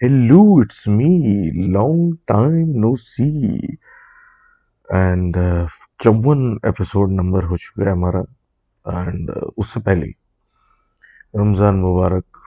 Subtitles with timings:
[0.00, 1.12] Hello it's me
[1.72, 3.28] long time no see
[4.88, 5.36] and
[5.98, 8.20] چون episode number ہو چکا ہے ہمارا
[8.86, 10.10] اینڈ اس سے پہلے
[11.40, 12.38] رمضان مبارک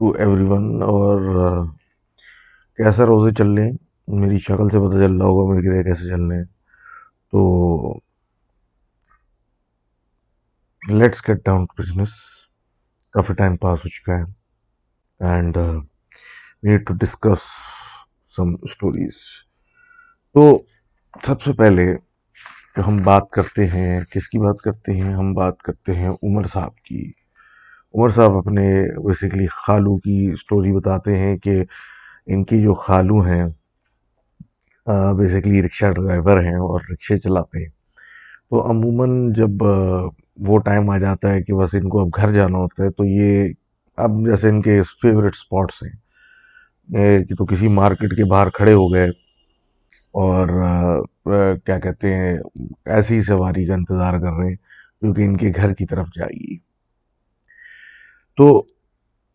[0.00, 1.20] ٹو ایوری ون اور
[2.78, 6.22] کیسا روزے چل رہے ہیں میری شکل سے پتہ چل رہا ہوگا میرے کیسے چل
[6.22, 6.44] رہے ہیں
[7.32, 7.98] تو
[10.82, 12.18] let's get down to business
[13.14, 15.58] coffee time پاس ہو چکا ہے and
[16.62, 17.42] need to discuss
[18.34, 19.16] some stories
[20.34, 20.42] تو
[21.26, 21.84] سب سے پہلے
[22.86, 26.76] ہم بات کرتے ہیں، کس کی بات کرتے ہیں؟ ہم بات کرتے ہیں عمر صاحب
[26.76, 27.02] کی۔
[27.94, 28.66] عمر صاحب اپنے
[29.06, 31.62] بیسیکلی خالو کی اسٹوری بتاتے ہیں کہ
[32.26, 33.44] ان کی جو خالو ہیں
[35.18, 37.70] بیسیکلی رکشہ ڈرائیور ہیں اور رکشے چلاتے ہیں۔
[38.50, 39.62] تو عموماً جب
[40.48, 43.04] وہ ٹائم آ جاتا ہے کہ بس ان کو اب گھر جانا ہوتا ہے، تو
[43.04, 43.52] یہ
[43.98, 45.99] اب جیسے ان کے فیوریٹ اسپاٹس ہیں۔
[46.90, 49.08] کہ تو کسی مارکیٹ کے باہر کھڑے ہو گئے
[50.22, 50.48] اور
[51.66, 52.36] کیا کہتے ہیں،
[52.94, 54.56] ایسی سواری کا انتظار کر رہے ہیں
[55.02, 56.56] جو کہ ان کے گھر کی طرف جائے گی
[58.38, 58.46] تو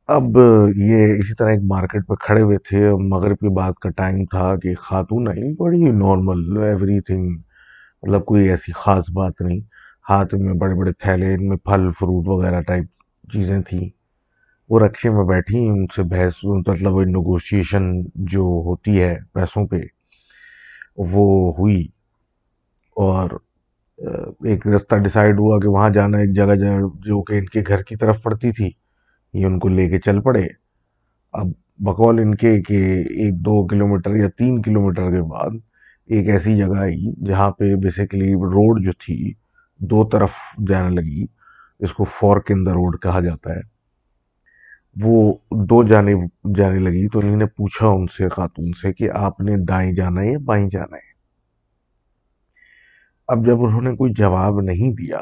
[0.09, 0.37] اب
[0.75, 4.55] یہ اسی طرح ایک مارکیٹ پہ کھڑے ہوئے تھے۔ مغرب کے بعد کا ٹائم تھا
[4.63, 7.29] کہ خاتون آئی بڑی نارمل ایوری تھنگ
[8.03, 9.59] مطلب کوئی ایسی خاص بات نہیں۔
[10.09, 12.85] ہاتھ میں بڑے بڑے تھیلے، ان میں پھل فروٹ وغیرہ ٹائپ
[13.33, 13.87] چیزیں تھیں۔
[14.69, 17.83] وہ رکشے میں بیٹھی، ان سے بحث مطلب وہ نگوشیشن
[18.29, 19.81] جو ہوتی ہے پیسوں پہ،
[21.13, 21.81] وہ ہوئی
[22.97, 23.29] اور
[24.49, 26.55] ایک رستہ ڈیسائیڈ ہوا کہ وہاں جانا ایک جگہ
[27.05, 28.69] جو کہ ان کے گھر کی طرف پڑتی تھی،
[29.33, 30.43] یہ ان کو لے کے چل پڑے۔
[31.33, 31.51] اب
[31.85, 35.57] بقول ان کے کہ ایک دو کلومیٹر یا تین کلومیٹر کے بعد
[36.09, 39.17] ایک ایسی جگہ آئی جہاں پہ بیسیکلی روڈ جو تھی
[39.79, 40.33] دو طرف
[40.67, 41.25] جانے لگی،
[41.79, 43.74] اس کو فورک ان دا روڈ کہا جاتا ہے۔
[44.95, 46.13] وہ دو جانے
[46.55, 50.21] جانے لگی تو انہیں نے پوچھا ان سے، خاتون سے، کہ آپ نے دائیں جانا
[50.21, 51.13] ہے یا بائیں جانا ہے؟
[53.27, 55.19] اب جب انہوں نے کوئی جواب نہیں دیا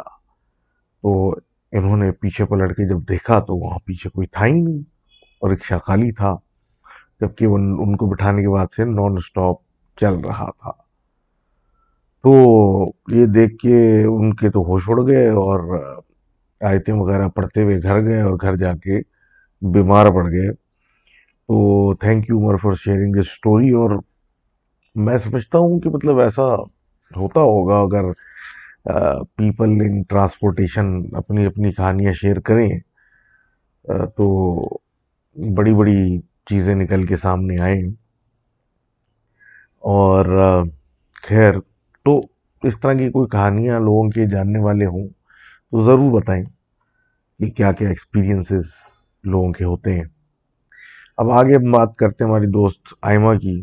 [1.04, 1.36] تو
[1.72, 4.82] انہوں نے پیچھے پلٹ کے جب دیکھا تو وہاں پیچھے کوئی تھا ہی نہیں
[5.40, 6.36] اور رکشہ خالی تھا،
[7.22, 9.56] جبکہ ان کو بٹھانے کے بعد سے نان اسٹاپ
[9.98, 10.72] چل رہا تھا۔
[12.24, 12.34] تو
[13.08, 15.84] یہ دیکھ کے ان کے تو ہوش اڑ گئے اور،
[16.62, 19.13] آیتیں وغیرہ پڑھتے ہوئے گھر گئے اور گھر جا کے
[19.72, 20.52] بیمار پڑ گئے۔
[21.48, 23.92] تو thank you Umar for sharing this story اور
[24.96, 26.44] میں سمجھتا ہوں کہ مطلب ایسا
[27.18, 28.12] ہوتا ہوگا اگر
[29.38, 32.70] پیپل ان ٹرانسپورٹیشن اپنی اپنی کہانیاں شیئر کریں
[34.18, 34.28] تو
[35.58, 37.82] بڑی بڑی چیزیں نکل کے سامنے آئیں۔
[39.80, 40.26] اور
[41.28, 41.54] خیر،
[42.06, 42.22] تو
[42.64, 45.08] اس طرح کی کوئی کہانیاں لوگوں کے جاننے والے ہوں
[45.72, 46.44] تو ضرور بتائیں
[47.40, 48.72] کہ کیا کیا ایکسپیرینسز
[49.24, 50.04] لوگوں کے ہوتے ہیں۔
[51.18, 53.62] اب آگے ہم بات کرتے ہیں ہماری دوست آئمہ کی۔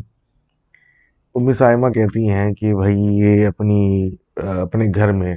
[1.35, 4.09] تو مس آئمہ کہتی ہیں کہ بھائی یہ اپنی،
[4.61, 5.35] اپنے گھر میں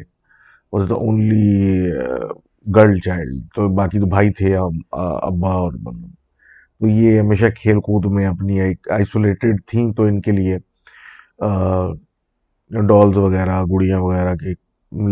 [0.73, 1.91] was the only
[2.67, 6.11] girl child تو باقی تو بھائی تھے ابا اور مطلب
[6.81, 10.57] تو یہ ہمیشہ کھیل کود میں اپنی ایک آئسولیٹڈ تھیں تو ان کے لیے
[12.71, 14.53] ڈالز وغیرہ، گڑیاں وغیرہ کے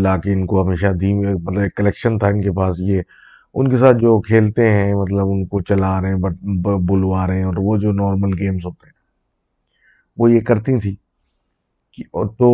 [0.03, 3.03] لا کے ان کو ہمیشہ دی مطلب ایک کلیکشن تھا ان کے پاس، یہ
[3.54, 6.20] ان کے ساتھ جو کھیلتے ہیں مطلب ان کو چلا رہے ہیں
[6.88, 8.92] بلوا رہے ہیں اور وہ جو نارمل گیمز ہوتے ہیں،
[10.18, 10.94] وہ یہ کرتی تھیں
[12.38, 12.50] تو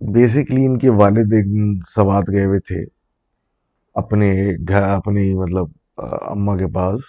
[0.00, 2.84] بیسکلی ان کے والد ایک دن سوات گئے ہوئے تھے
[3.96, 4.32] اپنے
[4.68, 5.66] گھر اپنی مطلب
[6.30, 7.00] اماں کے پاس۔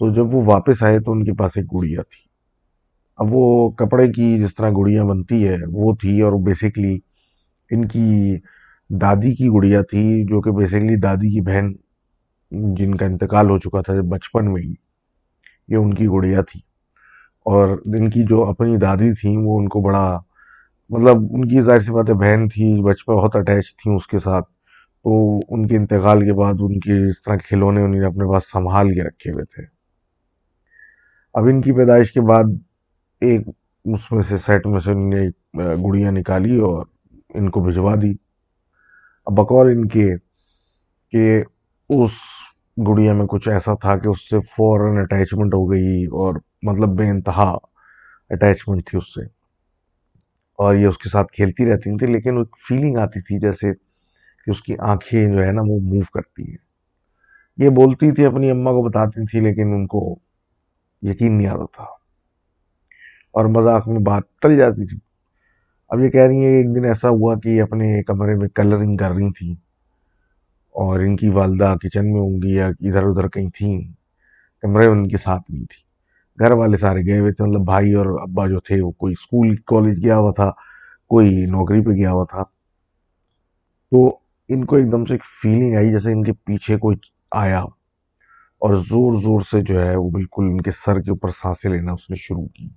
[0.00, 2.28] تو جب وہ واپس آئے تو ان کے پاس ایک گڑیا تھی۔
[3.18, 6.98] اب وہ کپڑے کی جس طرح گڑیاں بنتی ہے، وہ تھی اور بیسکلی
[7.70, 8.36] ان کی
[8.90, 11.72] دادی کی گڑیا تھی، جو کہ بیسکلی دادی کی بہن
[12.50, 14.74] جن کا انتقال ہو چکا تھا بچپن میں ہی،
[15.68, 16.60] یہ ان کی گڑیا تھی۔
[17.44, 20.20] اور ان کی جو اپنی دادی تھیں، وہ ان کو بڑا
[20.90, 24.18] مطلب ان کی ظاہر سی بات ہے، بہن تھی، بچپن بہت اٹیچ تھیں اس کے
[24.18, 24.44] ساتھ۔
[25.04, 28.90] تو ان کے انتقال کے بعد ان کے اس طرح کھلونے انہیں اپنے پاس سنبھال
[28.90, 29.62] کے رکھے ہوئے تھے۔
[31.34, 32.44] اب ان کی پیدائش کے بعد
[33.20, 33.48] ایک
[33.84, 36.86] اس میں سے سیٹ میں سے انہوں نے گڑیاں نکالی اور
[37.28, 38.14] ان کو بھجوا دی۔
[39.26, 40.16] اب بقول ان کے
[41.10, 41.42] کہ
[41.92, 42.10] اس
[42.88, 47.08] گڑیا میں کچھ ایسا تھا کہ اس سے فوراً اٹیچمنٹ ہو گئی اور مطلب بے
[47.08, 47.56] انتہا
[48.30, 49.22] اٹیچمنٹ تھی اس سے۔
[50.58, 53.74] اور یہ اس کے ساتھ کھیلتی رہتی تھیں، لیکن ایک فیلنگ آتی تھی جیسے
[54.46, 56.56] کہ اس کی آنکھیں جو ہے نا وہ موو کرتی ہیں۔
[57.56, 60.18] یہ بولتی تھی، اپنی اماں کو بتاتی تھی، لیکن ان کو
[61.02, 61.84] یقین نہیں آتا تھا۔
[63.30, 64.98] اور مذاق میں بات ٹل جاتی تھی۔
[65.88, 68.96] اب یہ کہہ رہی ہیں ایک دن ایسا ہوا کہ یہ اپنے کمرے میں کلرنگ
[68.96, 69.69] کر رہی تھیں۔
[70.80, 73.80] اور ان کی والدہ کچن میں ہوں گی یا ادھر ادھر کہیں تھیں،
[74.62, 75.90] کمرے ان کے ساتھ نہیں تھی
[76.38, 79.56] گھر والے سارے گئے ہوئے تھے مطلب بھائی اور ابا جو تھے، وہ کوئی اسکول،
[79.56, 80.50] کالج گیا ہوا تھا،
[81.06, 82.42] کوئی نوکری پہ گیا ہوا تھا۔
[83.90, 84.18] تو
[84.48, 86.96] ان کو ایک دم سے ایک فیلنگ آئی جیسے ان کے پیچھے کوئی
[87.30, 87.60] آیا
[88.62, 91.92] اور زور زور سے جو ہے، وہ بالکل ان کے سر کے اوپر سانسیں لینا
[91.92, 92.68] اس نے شروع کی۔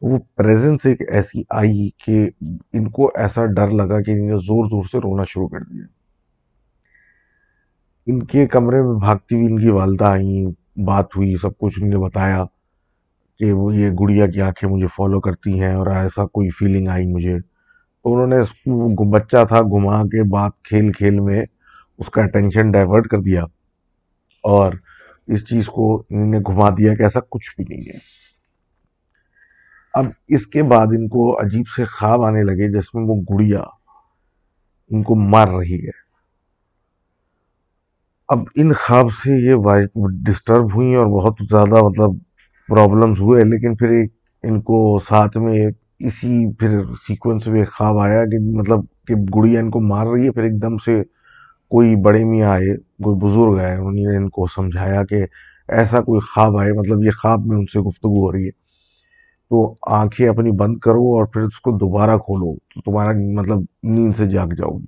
[0.00, 2.30] وہ پریزنس ایک ایسی آئی کہ
[2.72, 5.99] ان کو ایسا ڈر لگا کہ انہیں زور زور سے رونا شروع کر دیا۔
[8.10, 12.00] ان کے کمرے میں بھاگتی ہوئی ان کی والدہ آئیں، بات ہوئی، سب کچھ انہوں
[12.00, 12.44] نے بتایا
[13.38, 17.06] کہ وہ یہ گڑیا کی آنکھیں مجھے فالو کرتی ہیں اور ایسا کوئی فیلنگ آئی
[17.06, 17.40] مجھے۔
[18.02, 21.42] تو انہوں نے بچہ تھا، گھما کے بات کھیل کھیل میں
[21.98, 23.44] اس کا اٹینشن ڈائیورٹ کر دیا
[24.42, 24.72] اور
[25.26, 27.98] اس چیز کو انہوں نے گھما دیا کہ ایسا کچھ بھی نہیں ہے۔
[29.94, 33.60] اب اس کے بعد ان کو عجیب سے خواب آنے لگے جس میں وہ گڑیا
[34.90, 36.09] ان کو مار رہی ہے۔
[38.30, 39.54] اب ان خواب سے یہ
[40.26, 42.10] ڈسٹرب ہوئی اور بہت زیادہ مطلب
[42.68, 44.12] پرابلمز ہوئے، لیکن پھر ایک
[44.42, 45.66] ان کو ساتھ میں
[45.98, 50.30] اسی پھر سیکوینس میں خواب آیا کہ مطلب کہ گڑیا ان کو مار رہی ہے،
[50.32, 51.02] پھر ایک دم سے
[51.68, 55.24] کوئی بڑے میاں آئے، کوئی بزرگ آئے، انہوں نے ان کو سمجھایا کہ
[55.68, 58.50] ایسا کوئی خواب آئے مطلب یہ خواب میں ان سے گفتگو ہو رہی ہے۔
[59.50, 63.10] تو آنکھیں اپنی بند کرو اور پھر اس کو دوبارہ کھولو، تو تمہارا
[63.40, 64.86] مطلب نیند سے جاگ جاؤ گی۔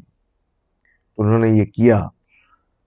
[1.16, 2.08] تو انہوں نے یہ کیا۔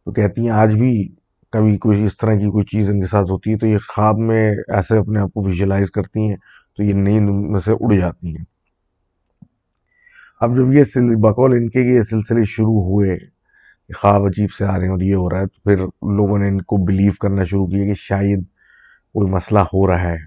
[0.06, 1.08] تو کہتی ہیں آج بھی
[1.52, 4.18] کبھی کوئی اس طرح کی کوئی چیز ان کے ساتھ ہوتی ہے تو یہ خواب
[4.18, 6.36] میں ایسے اپنے آپ کو ویژلائز کرتی ہیں
[6.78, 8.44] تو یہ نیند میں سے اڑ جاتی ہیں۔
[10.42, 10.84] اب جب یہ
[11.22, 13.18] بقول ان کے یہ سلسلے شروع ہوئے
[13.96, 15.78] خواب عجیب سے آ رہے ہیں اور یہ ہو رہا ہے، تو پھر
[16.16, 18.44] لوگوں نے ان کو بلیو کرنا شروع کیا کہ شاید
[19.14, 20.18] کوئی مسئلہ ہو رہا ہے۔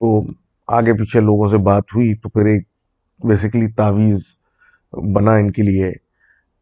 [0.00, 0.24] تو
[0.66, 2.68] آگے پیچھے لوگوں سے بات ہوئی تو پھر ایک
[3.24, 4.22] بیسیکلی تعویذ
[5.14, 6.05] بنا ان کے لیے۔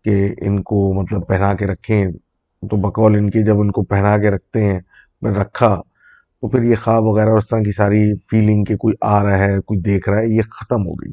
[0.04, 2.12] کہ ان کو مطلب پہنا کے رکھیں۔
[2.62, 4.80] تو بقول ان کے جب ان کو پہنا کے رکھتے ہیں،
[5.22, 5.74] میں رکھا،
[6.40, 9.60] تو پھر یہ خواب وغیرہ اس طرح کی ساری فیلنگ کہ کوئی آ رہا ہے،
[9.60, 11.12] کوئی دیکھ رہا ہے، یہ ختم ہو گئی۔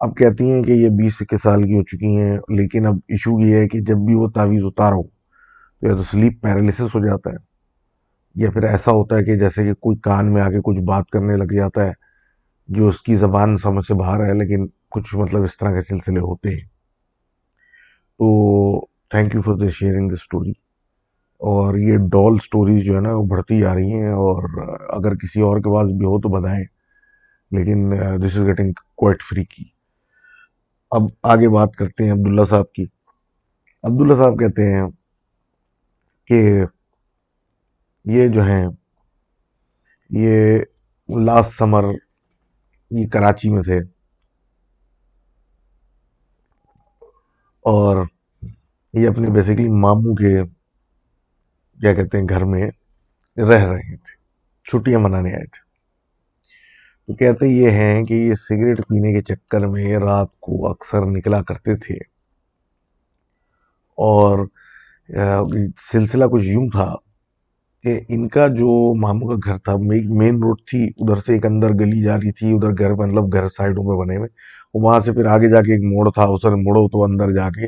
[0.00, 3.40] اب کہتی ہیں کہ یہ بیس اکیس سال کی ہو چکی ہیں، لیکن اب ایشو
[3.40, 7.30] یہ ہے کہ جب بھی وہ تعویذ اتارو، تو یا تو سلیپ پیرالیسس ہو جاتا
[7.30, 7.36] ہے،
[8.34, 11.10] یا پھر ایسا ہوتا ہے کہ جیسے کہ کوئی کان میں آ کے کچھ بات
[11.10, 11.92] کرنے لگ جاتا ہے،
[12.68, 16.20] جو اس کی زبان سمجھ سے باہر ہے لیکن کچھ مطلب اس طرح کے سلسلے
[16.20, 16.73] ہوتے ہیں۔
[18.20, 18.26] تو
[19.10, 20.50] thank you for the sharing the story
[21.40, 24.42] اور یہ ڈول سٹوریز جو ہے نا، وہ بڑھتی جا رہی ہیں اور
[24.96, 26.64] اگر کسی اور کے پاس بھی ہو تو بتائیں،
[27.52, 27.90] لیکن
[28.24, 29.64] this is getting quite free کی
[30.92, 31.02] اب
[31.32, 32.84] آگے بات کرتے ہیں عبداللہ صاحب کی۔
[33.84, 34.86] عبداللہ صاحب کہتے ہیں
[36.30, 36.40] کہ
[38.04, 38.66] یہ جو ہیں،
[40.10, 40.58] یہ
[41.08, 41.84] لاسٹ سمر
[42.90, 43.78] یہ کراچی میں تھے۔
[47.64, 48.04] اور
[48.92, 50.42] یہ اپنے بیسیکلی ماموں کے
[51.80, 52.70] کیا کہتے ہیں گھر میں
[53.36, 54.12] رہ رہے تھے،
[54.64, 55.62] چھٹیاں منانے آئے تھے۔
[57.06, 61.42] تو کہتے یہ ہیں کہ یہ سگریٹ پینے کے چکر میں رات کو اکثر نکلا
[61.42, 61.94] کرتے تھے۔
[63.96, 64.46] اور
[65.92, 66.94] سلسلہ کچھ یوں تھا
[67.82, 71.70] کہ ان کا جو ماموں کا گھر تھا مین روڈ تھی، ادھر سے ایک اندر
[71.70, 74.28] گلی جا رہی تھی، ادھر گھر مطلب گھر سائڈوں پہ بنے ہوئے۔
[74.74, 77.50] وہاں سے پھر آگے جا کے ایک موڑ تھا، اس نے مڑو تو اندر جا
[77.50, 77.66] کے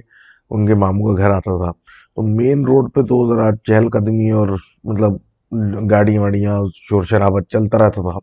[0.51, 1.73] ان کے ماموں کا گھر آتا تھا۔
[2.15, 4.49] تو مین روڈ پہ تو ذرا چہل قدمی اور
[4.85, 5.13] مطلب
[5.91, 8.19] گاڑیاں واڑیاں، شور شرابہ چلتا رہتا تھا۔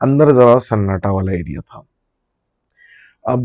[0.00, 1.80] اندر ذرا سناٹا والا ایریا تھا۔
[3.22, 3.40] اب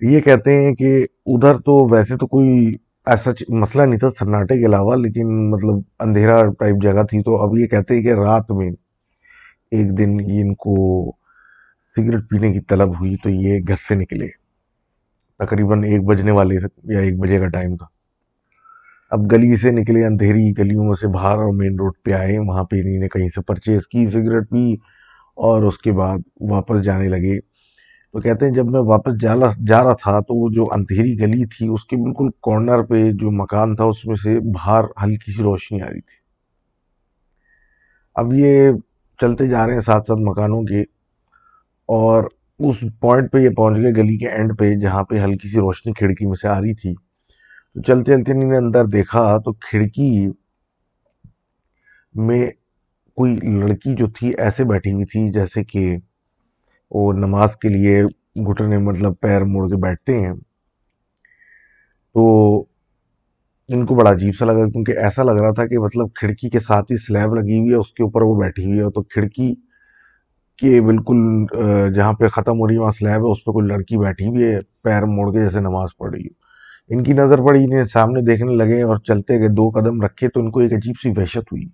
[0.00, 4.66] یہ کہتے ہیں کہ ادھر تو ویسے تو کوئی ایسا مسئلہ نہیں تھا سناٹے کے
[4.66, 8.70] علاوہ، لیکن مطلب اندھیرا ٹائپ جگہ تھی۔ تو اب یہ کہتے ہیں کہ رات میں
[9.70, 10.76] ایک دن ان کو
[11.82, 14.28] سگریٹ پینے کی طلب ہوئی تو یہ گھر سے نکلے۔
[15.38, 17.86] تقریباً ایک بجنے والے یا ایک بجے کا ٹائم تھا۔
[19.10, 22.64] اب گلی سے نکلے، اندھیری گلیوں میں سے باہر اور مین روڈ پہ آئے۔ وہاں
[22.64, 24.74] پہ انہیں نے کہیں سے پرچیز کی، سگریٹ پی
[25.34, 27.40] اور اس کے بعد واپس جانے لگے۔
[28.12, 29.14] تو کہتے ہیں جب میں واپس
[29.66, 33.30] جا رہا تھا تو وہ جو اندھیری گلی تھی، اس کے بالکل کارنر پہ جو
[33.30, 36.22] مکان تھا، اس میں سے باہر ہلکی سی روشنی آ رہی تھی۔
[38.14, 38.70] اب یہ
[39.20, 41.01] چلتے جا رہے ہیں ساتھ ساتھ مکانوں کے۔
[41.92, 42.24] اور
[42.58, 45.92] اس پوائنٹ پہ یہ پہنچ گئے گلی کے اینڈ پہ جہاں پہ ہلکی سی روشنی
[45.92, 46.94] کھڑکی میں سے آ رہی تھی۔
[47.74, 50.28] تو چلتے چلتے انہیں اندر دیکھا تو کھڑکی
[52.14, 52.50] میں
[53.14, 55.96] کوئی لڑکی جو تھی ایسے بیٹھی ہوئی تھی جیسے کہ
[56.90, 58.04] وہ نماز کے لیے
[58.46, 60.32] گھٹنے مطلب پیر موڑ کے بیٹھتے ہیں۔
[62.14, 62.24] تو
[63.68, 66.58] ان کو بڑا عجیب سا لگا کیونکہ ایسا لگ رہا تھا کہ مطلب کھڑکی کے
[66.58, 69.54] ساتھ ہی سلیب لگی ہوئی ہے، اس کے اوپر وہ بیٹھی ہوئی ہے۔ تو کھڑکی
[70.62, 71.46] کے بالکل
[71.94, 74.42] جہاں پہ ختم ہو رہی ہے، وہاں سلیب ہے، اس پہ کوئی لڑکی بیٹھی ہوئی
[74.44, 78.20] ہے، پیر موڑ کے جیسے نماز پڑھ رہی ہے۔ ان کی نظر پڑی، انہیں سامنے
[78.20, 81.52] دیکھنے لگے اور چلتے گئے دو قدم رکھے تو ان کو ایک عجیب سی وحشت
[81.52, 81.64] ہوئی۔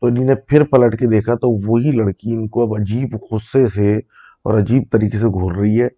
[0.00, 3.66] تو انہیں نے پھر پلٹ کے دیکھا تو وہی لڑکی ان کو اب عجیب غصے
[3.66, 3.96] سے
[4.44, 5.88] اور عجیب طریقے سے گھور رہی ہے۔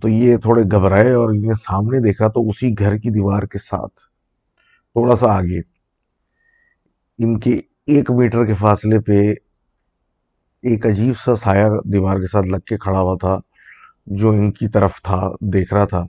[0.00, 4.00] تو یہ تھوڑے گھبرائے اور انہیں سامنے دیکھا تو اسی گھر کی دیوار کے ساتھ۔
[4.92, 5.60] تھوڑا سا آگے۔
[7.18, 9.34] ان کے ایک میٹر کے فاصلے پہ
[10.62, 13.38] ایک عجیب سا سایہ دیوار کے ساتھ لگ کے کھڑا ہوا تھا،
[14.06, 16.04] جو ان کی طرف تھا، دیکھ رہا تھا۔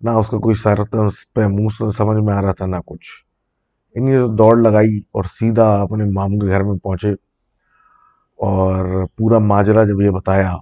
[0.00, 0.96] نہ اس کا کوئی سیرت
[1.34, 3.08] پہ منہ سمجھ میں آ رہا تھا، نہ کچھ۔
[3.94, 7.12] انہیں دوڑ لگائی اور سیدھا اپنے ماموں کے گھر میں پہنچے
[8.38, 10.56] اور پورا ماجرا جب یہ بتایا،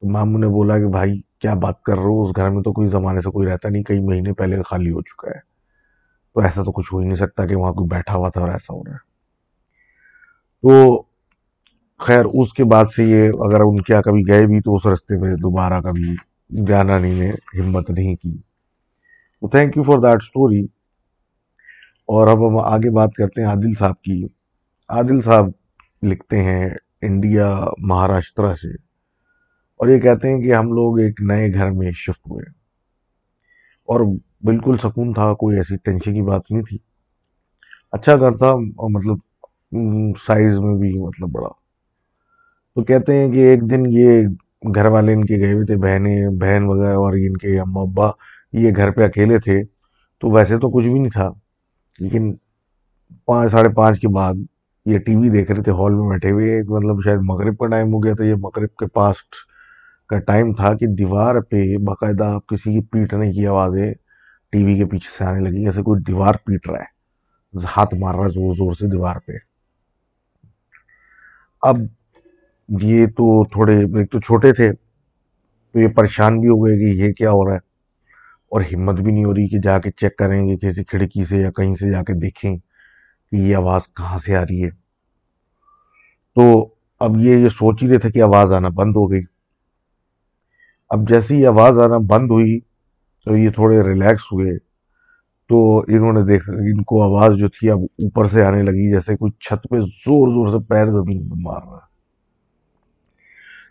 [0.00, 2.72] تو ماموں نے بولا کہ بھائی، کیا بات کر رہے ہو؟ اس گھر میں تو
[2.72, 5.40] کوئی زمانے سے کوئی رہتا نہیں، کئی مہینے پہلے خالی ہو چکا ہے۔
[6.34, 8.48] تو ایسا تو کچھ ہو ہی نہیں سکتا کہ وہاں کوئی بیٹھا ہوا تھا اور
[8.48, 9.11] ایسا ہو رہا ہے۔
[10.62, 11.02] تو
[11.98, 15.18] خیر، اس کے بعد سے یہ اگر ان کیا کبھی گئے بھی تو اس رستے
[15.18, 16.14] میں دوبارہ کبھی
[16.66, 18.38] جانا نہیں ہے، ہمت نہیں کی۔
[19.40, 20.64] تو thank you for that story
[22.06, 24.24] اور اب ہم آگے بات کرتے ہیں عادل صاحب کی۔
[24.88, 25.46] عادل صاحب
[26.02, 26.70] لکھتے ہیں
[27.02, 28.68] انڈیا، مہاراشٹرا سے۔
[29.76, 32.50] اور یہ کہتے ہیں کہ ہم لوگ ایک نئے گھر میں شفٹ ہوئے۔
[33.84, 34.00] اور
[34.42, 36.78] بالکل سکون تھا، کوئی ایسی ٹینشن کی بات نہیں تھی۔
[37.92, 38.56] اچھا گھر تھا
[38.88, 39.31] مطلب
[40.26, 41.48] سائز میں بھی مطلب بڑا۔
[42.76, 44.22] تو کہتے ہیں کہ ایک دن یہ
[44.74, 48.10] گھر والے ان کے گئے ہوئے تھے، بہنیں، بہن وغیرہ اور ان کے اما ابا،
[48.52, 49.62] یہ گھر پہ اکیلے تھے۔
[50.22, 51.30] تو ویسے تو کچھ بھی نہیں تھا،
[52.00, 52.32] لیکن
[53.26, 54.34] پانچ، ساڑھے پانچ کے بعد
[54.86, 57.92] یہ ٹی وی دیکھ رہے تھے، ہال میں بیٹھے ہوئے۔ مطلب شاید مغرب کا ٹائم
[57.94, 59.34] ہو گیا تھا، یہ مغرب کے پاسٹ
[60.10, 63.92] کا ٹائم تھا کہ دیوار پہ باقاعدہ کسی کی پیٹنے کی آوازیں
[64.52, 68.14] ٹی وی کے پیچھے سے آنے لگی جیسے کوئی دیوار پیٹ رہا ہے، ہاتھ مار
[68.14, 69.51] رہا ہے زور زور سے دیوار پہ۔
[71.62, 71.76] اب
[72.82, 74.72] یہ تو تھوڑے ایک تو چھوٹے تھے،
[75.72, 77.72] تو یہ پریشان بھی ہو گئے کہ یہ کیا ہو رہا ہے۔
[78.48, 81.36] اور ہمت بھی نہیں ہو رہی کہ جا کے چیک کریں گے کسی کھڑکی سے
[81.36, 82.56] یا کہیں سے جا کے دیکھیں
[83.30, 84.70] کہ یہ آواز کہاں سے آ رہی ہے۔
[86.34, 86.68] تو
[87.00, 89.22] اب یہ یہ سوچ ہی رہے تھے کہ آواز آنا بند ہو گئی۔
[90.90, 92.60] اب جیسے ہی آواز آنا بند ہوئی
[93.24, 94.71] تو یہ تھوڑے ریلیکس ہوئے۔
[95.48, 99.16] تو انہوں نے دیکھا ان کو آواز جو تھی اب اوپر سے آنے لگی، جیسے
[99.16, 101.78] کوئی چھت پہ زور زور سے پیر زمین پہ مار رہا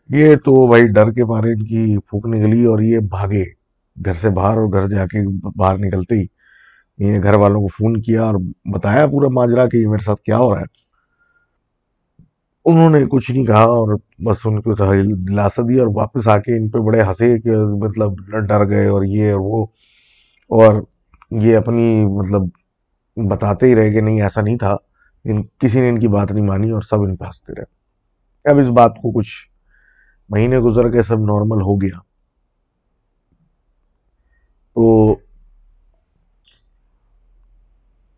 [0.10, 3.44] یہ تو بھائی ڈر کے مارے ان کی پھوک نکلی اور یہ بھاگے۔
[4.06, 6.25] گھر سے باہر اور گھر جا کے باہر نکلتے ہی
[6.98, 8.36] یہ گھر والوں کو فون کیا اور
[8.74, 10.82] بتایا پورا ماجرا کہ یہ میرے ساتھ کیا ہو رہا ہے۔
[12.66, 14.74] انہوں نے کچھ نہیں کہا اور بس ان کو
[15.28, 18.12] دلاسا دی اور واپس آ کے ان پہ بڑے ہنسے کہ مطلب
[18.48, 19.66] ڈر گئے اور یہ اور وہ۔
[20.50, 20.74] اور
[21.31, 22.41] یہ اپنی مطلب
[23.29, 24.75] بتاتے ہی رہے کہ نہیں، ایسا نہیں تھا۔
[25.23, 27.63] ان، کسی نے ان کی بات نہیں مانی اور سب ان پہ ہنستے رہے۔
[28.50, 29.50] اب اس بات کو کچھ
[30.29, 32.00] مہینے گزر کے سب نارمل ہو گیا۔
[34.75, 35.15] تو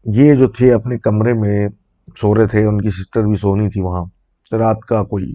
[0.06, 1.70] یہ جو تھے اپنے کمرے میں
[2.18, 4.06] سو رہے تھے، ان کی سسٹر بھی سونی تھی وہاں۔
[4.52, 5.34] رات کا کوئی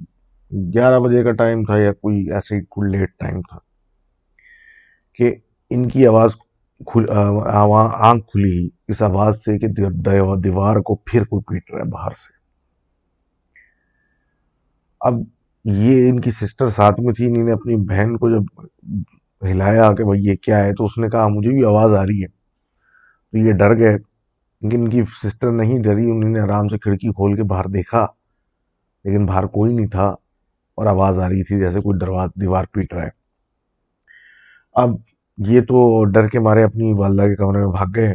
[0.75, 3.59] گیارہ بجے کا ٹائم تھا یا کوئی ایسے ہی کوئی لیٹ ٹائم تھا
[5.15, 5.35] کہ
[5.71, 6.37] ان کی آواز
[6.81, 9.67] آنکھ کھلی اس آواز سے کہ
[10.45, 12.33] دیوار کو پھر کوئی پیٹ رہا ہے باہر سے۔
[15.01, 15.15] اب
[15.65, 18.61] یہ ان کی سسٹر ساتھ میں تھی انہیں نے اپنی بہن کو جب
[19.43, 22.23] ہلایا کہ بھائی یہ کیا ہے، تو اس نے کہا، مجھے بھی آواز آ رہی
[22.23, 26.79] ہے۔ تو یہ ڈر گئے، لیکن ان کی سسٹر نہیں ڈری انہوں نے آرام سے
[26.79, 28.07] کھڑکی کھول کے باہر دیکھا،
[29.05, 30.07] لیکن باہر کوئی نہیں تھا
[30.79, 33.11] اور آواز آ رہی تھی جیسے کوئی درواز دیوار پیٹ رہا ہے۔
[34.77, 34.97] اب
[35.39, 38.15] یہ تو ڈر کے مارے اپنی والدہ کے کمرے میں بھاگ گئے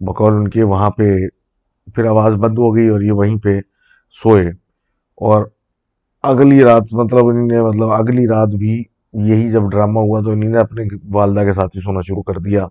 [0.00, 1.16] بقول ان کے وہاں پہ
[1.94, 3.60] پھر آواز بند ہو گئی اور یہ وہیں پہ
[4.10, 4.48] سوئے۔
[5.14, 5.46] اور
[6.22, 10.50] اگلی رات مطلب انہوں نے مطلب اگلی رات بھی یہی جب ڈرامہ ہوا تو انہوں
[10.50, 12.64] نے اپنے والدہ کے ساتھ ہی سونا شروع کر دیا۔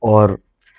[0.00, 0.30] اور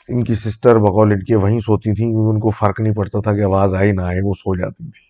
[0.08, 3.22] ان کی سسٹر بقول ان کے وہیں سوتی تھیں، کیونکہ ان کو فرق نہیں پڑتا
[3.22, 5.10] تھا کہ آواز آئے نہ آئے وہ سو جاتی تھی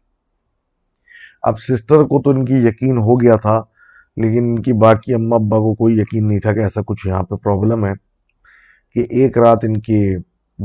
[1.41, 3.61] اب سسٹر کو تو ان کی یقین ہو گیا تھا
[4.19, 7.23] لیکن ان کی باقی اماں ابا کو کوئی یقین نہیں تھا کہ ایسا کچھ یہاں
[7.23, 7.93] پہ پرابلم ہے
[8.95, 10.17] کہ ایک رات ان کے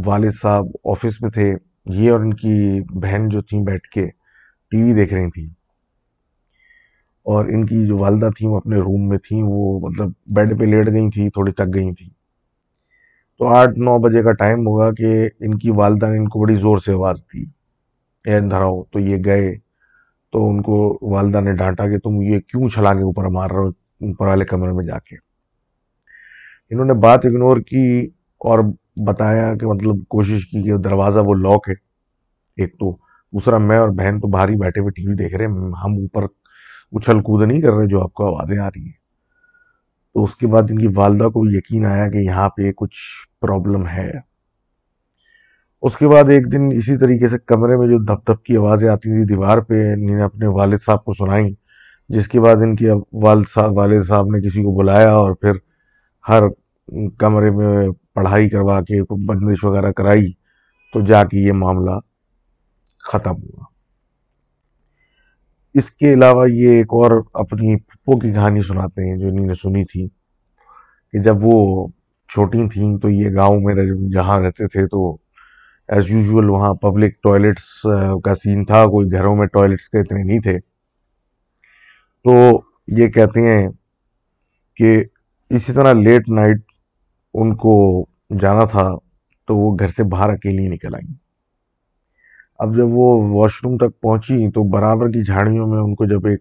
[0.07, 1.55] والد صاحب آفس میں تھے،
[1.87, 4.07] یہ اور ان کی بہن جو تھیں بیٹھ کے
[4.71, 5.47] ٹی وی دیکھ رہی تھیں۔
[7.27, 10.65] اور ان کی جو والدہ تھیں وہ اپنے روم میں تھیں، وہ مطلب بیڈ پہ
[10.65, 12.11] لیٹ گئی تھیں، تھوڑی تک گئی تھیں۔
[13.39, 16.57] تو آٹھ نو بجے کا ٹائم ہوگا کہ ان کی والدہ نے ان کو بڑی
[16.57, 17.45] زور سے آواز دی،
[18.25, 19.63] اے دھراؤ تو یہ گئے
[20.35, 23.69] تو ان کو والدہ نے ڈانٹا کہ تم یہ کیوں چھلانگے اوپر مار رہے ہو،
[23.69, 25.17] اوپر والے کمرے میں جا کے۔
[26.71, 28.59] انہوں نے بات اگنور کی اور
[29.07, 31.75] بتایا کہ مطلب کوشش کی کہ دروازہ وہ لاک ہے۔
[32.57, 32.93] ایک تو،
[33.33, 35.93] دوسرا، میں اور بہن تو باہر ہی بیٹھے ہوئے ٹی وی دیکھ رہے ہیں۔ ہم
[35.93, 36.25] اوپر
[36.93, 39.05] اچھل کود نہیں کر رہے جو آپ کو آوازیں آ رہی ہیں۔
[40.14, 43.29] تو اس کے بعد ان کی والدہ کو بھی یقین آیا کہ یہاں پہ کچھ
[43.41, 44.34] پرابلم ہے۔
[45.85, 48.88] اس کے بعد ایک دن اسی طریقے سے کمرے میں جو دھپ دھپ کی آوازیں
[48.88, 51.49] آتی تھی دیوار پہ انہیں اپنے والد صاحب کو سنائیں
[52.09, 52.91] جس کے بعد ان کے
[53.23, 55.53] والد صاحب والد صاحب نے کسی کو بلایا اور پھر
[56.29, 56.43] ہر
[57.19, 60.31] کمرے میں پڑھائی کروا کے بندش وغیرہ کرائی،
[60.95, 61.99] تو جا کے یہ معاملہ
[63.05, 63.64] ختم ہوا۔
[65.75, 69.55] اس کے علاوہ یہ ایک اور اپنی پھپھو کی کہانی سناتے ہیں جو انہوں نے
[69.55, 70.07] سنی تھی،
[71.12, 71.87] کہ جب وہ
[72.31, 73.75] چھوٹی تھیں تو یہ گاؤں میں
[74.12, 75.17] جہاں رہتے تھے تو
[75.88, 77.87] ایز یوزول وہاں پبلک ٹوائلٹس
[78.25, 80.59] کا سین تھا، کوئی گھروں میں ٹوائلٹس کے اتنے نہیں تھے۔
[82.25, 82.61] تو
[82.97, 83.69] یہ کہتے ہیں
[84.76, 85.05] کہ
[85.50, 86.61] اسی طرح لیٹ نائٹ
[87.35, 88.07] ان کو
[88.41, 88.91] جانا تھا،
[89.49, 91.14] تو وہ گھر سے باہر اکیلی نکل آئیں۔
[92.59, 96.26] اب جب وہ واش روم تک پہنچی، تو برابر کی جھاڑیوں میں ان کو جب
[96.26, 96.41] ایک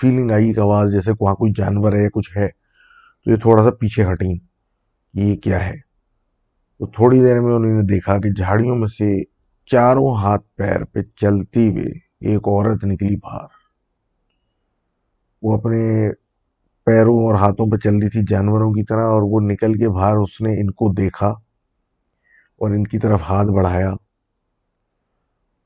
[0.00, 2.48] فیلنگ آئی، ایک آواز، جیسے وہاں کوئی جانور ہے یا کچھ ہے،
[3.24, 4.34] تو یہ تھوڑا سا پیچھے ہٹیں۔
[5.14, 5.91] یہ کیا ہے؟
[6.80, 9.22] تو تھوڑی دیر میں انہوں نے دیکھا کہ جھاڑیوں میں سے
[9.66, 13.46] چاروں ہاتھ پیر پہ چلتی ہوئے ایک عورت نکلی باہر۔
[15.42, 16.10] وہ اپنے
[16.86, 20.16] پیروں اور ہاتھوں پہ چل رہی تھی جانوروں کی طرح اور وہ نکل کے باہر
[20.16, 21.28] اس نے ان کو دیکھا
[22.60, 23.90] اور ان کی طرف ہاتھ بڑھایا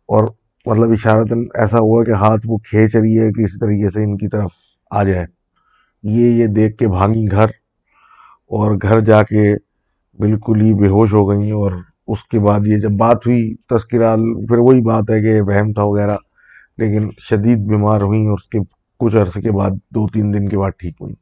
[0.08, 0.24] اور
[0.66, 4.16] مطلب اشارتاً ایسا ہوا کہ ہاتھ وہ کھینچ رہی ہے کہ اس طریقے سے ان
[4.16, 4.50] کی طرف
[4.90, 5.26] آ جائے۔
[6.02, 7.46] یہ یہ دیکھ کے بھاگی گھر
[8.50, 9.54] اور گھر جا کے
[10.18, 11.72] بالکل ہی بے ہوش ہو گئیں اور
[12.08, 14.16] اس کے بعد یہ جب بات ہوئی تذکرہ،
[14.48, 16.16] پھر وہی بات ہے کہ وہم تھا وغیرہ،
[16.78, 18.58] لیکن شدید بیمار ہوئیں اور اس کے
[18.98, 21.16] کچھ عرصے کے بعد دو تین دن کے بعد ٹھیک ہوئیں۔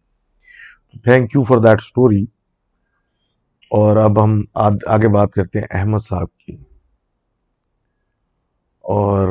[1.04, 2.22] Thank you for that story
[3.70, 4.42] اور اب ہم
[4.86, 6.52] آگے بات کرتے ہیں احمد صاحب کی۔
[8.80, 9.28] اور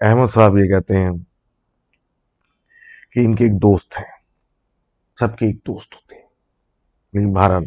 [0.00, 1.10] احمد صاحب یہ کہتے ہیں
[3.12, 4.22] کہ ان کے ایک دوست ہیں۔
[5.20, 6.11] سب کے ایک دوست ہوتے ہیں۔
[7.12, 7.64] لیکن بہرحال،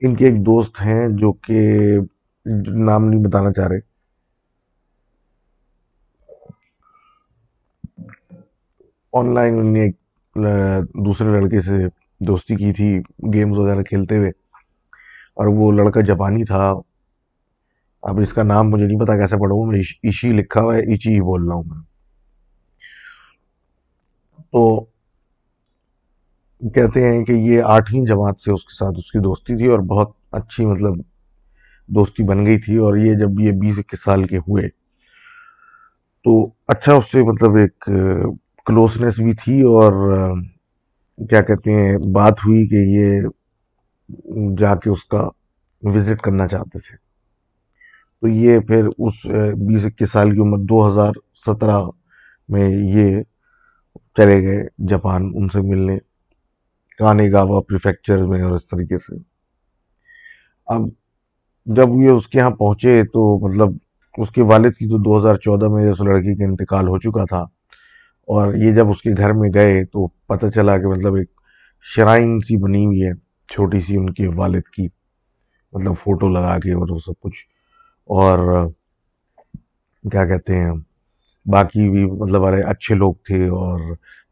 [0.00, 1.78] ان کے ایک دوست ہیں جو کہ
[2.84, 3.78] نام نہیں بتانا چاہ رہے۔
[9.12, 9.96] آن لائن انہوں نے ایک
[11.06, 11.72] دوسرے لڑکے سے
[12.18, 13.00] دوستی کی تھی،
[13.34, 14.30] گیمز وغیرہ کھیلتے ہوئے۔
[15.34, 16.72] اور وہ لڑکا جاپانی تھا۔
[18.02, 21.14] اب اس کا نام مجھے نہیں پتا کیسے پڑھوں، میں ایشی لکھا ہوا ہے، ایچی
[21.14, 21.80] ہی بول رہا ہوں میں۔
[24.52, 24.86] تو
[26.60, 29.78] کہتے ہیں کہ یہ آٹھویں جماعت سے اس کے ساتھ اس کی دوستی تھی اور
[29.78, 30.94] بہت اچھی مطلب
[31.88, 34.68] دوستی بن گئی تھی اور یہ جب یہ بیس اکیس سال کے ہوئے
[36.24, 36.32] تو
[36.68, 37.88] اچھا اس سے مطلب ایک
[38.66, 39.92] کلوزنس بھی تھی اور
[41.18, 43.28] کیا کہتے ہیں، بات ہوئی کہ یہ
[44.58, 45.28] جا کے اس کا
[45.82, 46.96] وزٹ کرنا چاہتے تھے۔
[48.22, 49.24] تو یہ پھر اس
[49.66, 51.12] بیس اکیس سال کی عمر دو ہزار
[51.46, 51.80] سترہ
[52.48, 53.22] میں یہ
[54.16, 55.98] چلے گئے جاپان ان سے ملنے۔
[56.98, 59.16] کانے گاوا پریفیکچر میں اور اس طریقے سے۔
[60.66, 60.80] اب
[61.66, 63.68] جب یہ اس کے یہاں پہنچے تو مطلب
[64.18, 67.24] اس کے والد کی تو دو ہزار چودہ میں اس لڑکی کا انتقال ہو چکا
[67.24, 67.40] تھا
[68.26, 71.30] اور یہ جب اس کے گھر میں گئے تو پتہ چلا کہ مطلب ایک
[71.82, 73.12] شرائن سی بنی ہوئی ہے،
[73.46, 74.88] چھوٹی سی ان کے والد کی۔
[75.72, 77.46] مطلب فوٹو لگا کے اور وہ سب کچھ۔
[78.04, 78.68] اور
[80.10, 80.70] کیا کہتے ہیں،
[81.46, 83.80] باقی بھی مطلب ارے اچھے لوگ تھے اور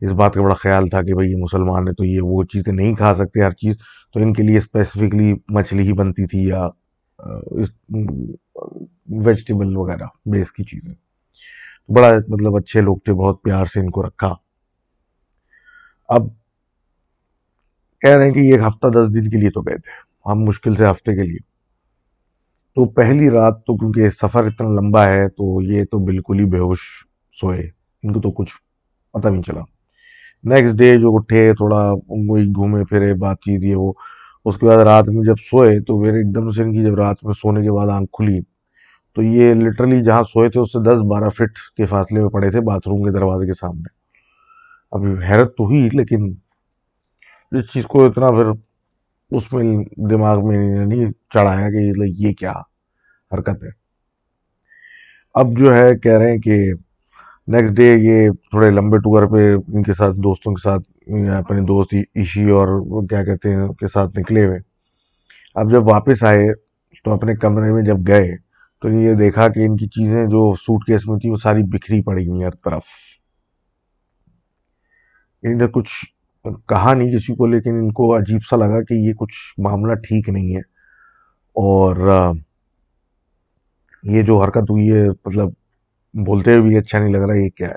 [0.05, 2.73] اس بات کا بڑا خیال تھا کہ بھئی یہ مسلمان ہے تو یہ وہ چیزیں
[2.73, 3.79] نہیں کھا سکتے ہر چیز،
[4.13, 6.69] تو ان کے لیے اسپیسیفکلی مچھلی ہی بنتی تھی یا
[9.25, 10.95] ویجٹیبل وغیرہ بیس کی چیزیں۔
[11.89, 14.33] بڑا مطلب اچھے لوگ تھے، بہت پیار سے ان کو رکھا۔
[16.09, 16.29] اب
[18.01, 19.93] کہہ رہے ہیں کہ یہ ایک ہفتہ دس دن کے لیے تو گئے تھے،
[20.31, 21.39] ہم مشکل سے ہفتے کے لیے۔
[22.75, 26.59] تو پہلی رات تو کیونکہ سفر اتنا لمبا ہے تو یہ تو بالکل ہی بے
[26.59, 26.81] ہوش
[27.31, 27.61] سوئے،
[28.03, 28.55] ان کو تو کچھ
[29.13, 29.61] پتہ نہیں چلا۔
[30.45, 33.93] نیکسٹ ڈے جو اٹھے، تھوڑا وہی گھومے، پھرے، بات چیت یہ وہ۔
[34.45, 36.95] اس کے بعد رات میں جب سوئے تو میرے ایک دم سے ان کی جب
[36.95, 38.41] رات میں سونے کے بعد آنکھ کھلی
[39.17, 42.51] تو یہ لٹرلی جہاں سوئے تھے، اس سے دس بارہ فٹ کے فاصلے میں پڑے
[42.51, 43.93] تھے باتھ روم کے دروازے کے سامنے۔
[44.93, 46.35] ابھی حیرت تو ہوئی، لیکن
[47.53, 48.47] اس چیز کو اتنا پھر
[49.31, 52.53] اس میں دماغ میں نہیں چڑھایا کہ یہ کیا
[53.33, 53.71] حرکت ہے۔
[55.35, 56.73] اب جو ہے کہہ رہے ہیں کہ
[57.49, 60.83] نیکسٹ ڈے یہ تھوڑے لمبے ٹور پہ ان کے ساتھ دوستوں کے ساتھ
[61.31, 62.69] اپنے دوست ایشی اور
[63.07, 64.59] کیا کہتے ہیں، کے ساتھ نکلے ہوئے۔
[65.55, 66.47] اب جب واپس آئے
[67.05, 68.37] تو اپنے کمرے میں جب گئے
[68.83, 72.03] تو یہ دیکھا کہ ان کی چیزیں جو سوٹ کیس میں تھی وہ ساری بکھری
[72.03, 72.83] پڑی ہوئی ہر طرف۔
[75.43, 76.05] ان نے کچھ
[76.69, 80.29] کہا نہیں کسی کو، لیکن ان کو عجیب سا لگا کہ یہ کچھ معاملہ ٹھیک
[80.29, 80.61] نہیں ہے۔
[81.57, 81.97] اور
[84.03, 85.49] یہ جو حرکت ہوئی ہے مطلب
[86.15, 87.75] بولتے ہوئے بھی اچھا نہیں لگ رہا یہ کیا ہے۔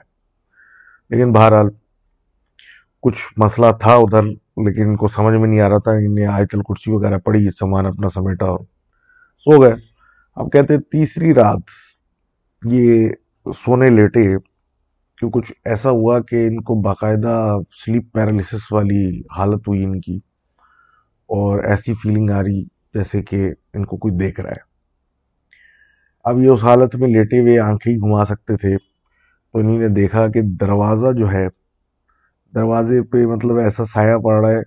[1.09, 1.67] لیکن بہرحال
[3.01, 4.23] کچھ مسئلہ تھا ادھر،
[4.65, 7.85] لیکن ان کو سمجھ میں نہیں آ رہا تھا۔ انہیں آیت الکرسی وغیرہ پڑی سامان
[7.85, 8.59] اپنا سمیٹا اور
[9.39, 9.73] سو گئے۔
[10.35, 11.59] اب کہتے تیسری رات
[12.65, 13.09] یہ
[13.45, 14.35] سونے لیٹے
[15.17, 20.17] کہ کچھ ایسا ہوا کہ ان کو باقاعدہ سلیپ پیرالیسس والی حالت ہوئی ان کی
[21.27, 24.66] اور ایسی فیلنگ آ رہی جیسے کہ ان کو کوئی دیکھ رہا ہے۔
[26.29, 28.77] اب یہ اس حالت میں لیٹے ہوئے آنکھیں ہی گھما سکتے تھے۔
[29.51, 31.47] تو انہیں نے دیکھا کہ دروازہ جو ہے،
[32.55, 34.61] دروازے پہ مطلب ایسا سایہ پڑ رہا ہے،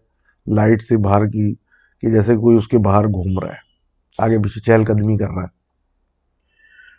[0.54, 1.54] لائٹ سے باہر کی،
[2.00, 3.70] کہ جیسے کوئی اس کے باہر گھوم رہا ہے۔
[4.18, 5.46] آگے پیچھے چہل قدمی کر رہا ہے۔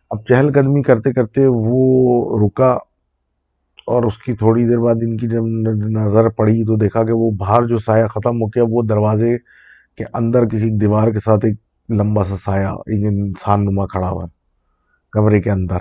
[0.10, 2.78] اب چہل قدمی کرتے کرتے وہ رکا
[3.86, 5.44] اور اس کی تھوڑی دیر بعد ان کی جب
[5.90, 9.38] نظر پڑی تو دیکھا کہ وہ باہر جو سایہ ختم ہو گیا، وہ دروازے
[9.98, 11.58] کے اندر کسی دیوار کے ساتھ ایک
[11.90, 14.41] لمبا سا سایہ، ایک انسان نما کھڑا ہوا۔ ہے
[15.12, 15.78] کمرے کے اندر۔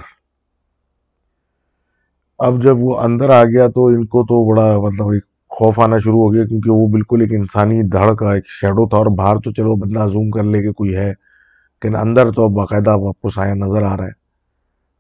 [2.38, 5.98] اب جب وہ اندر آ گیا تو ان کو تو بڑا مطلب ایک خوف آنا
[5.98, 9.36] شروع ہو گیا کیونکہ وہ بالکل ایک انسانی دھڑ کا ایک شیڈو تھا اور باہر
[9.36, 13.20] تو چلو بندہ زوم کر لے کہ کوئی ہے، لیکن اندر تو اب باقاعدہ آپ
[13.20, 14.18] کو سایہ نظر آ رہا ہے۔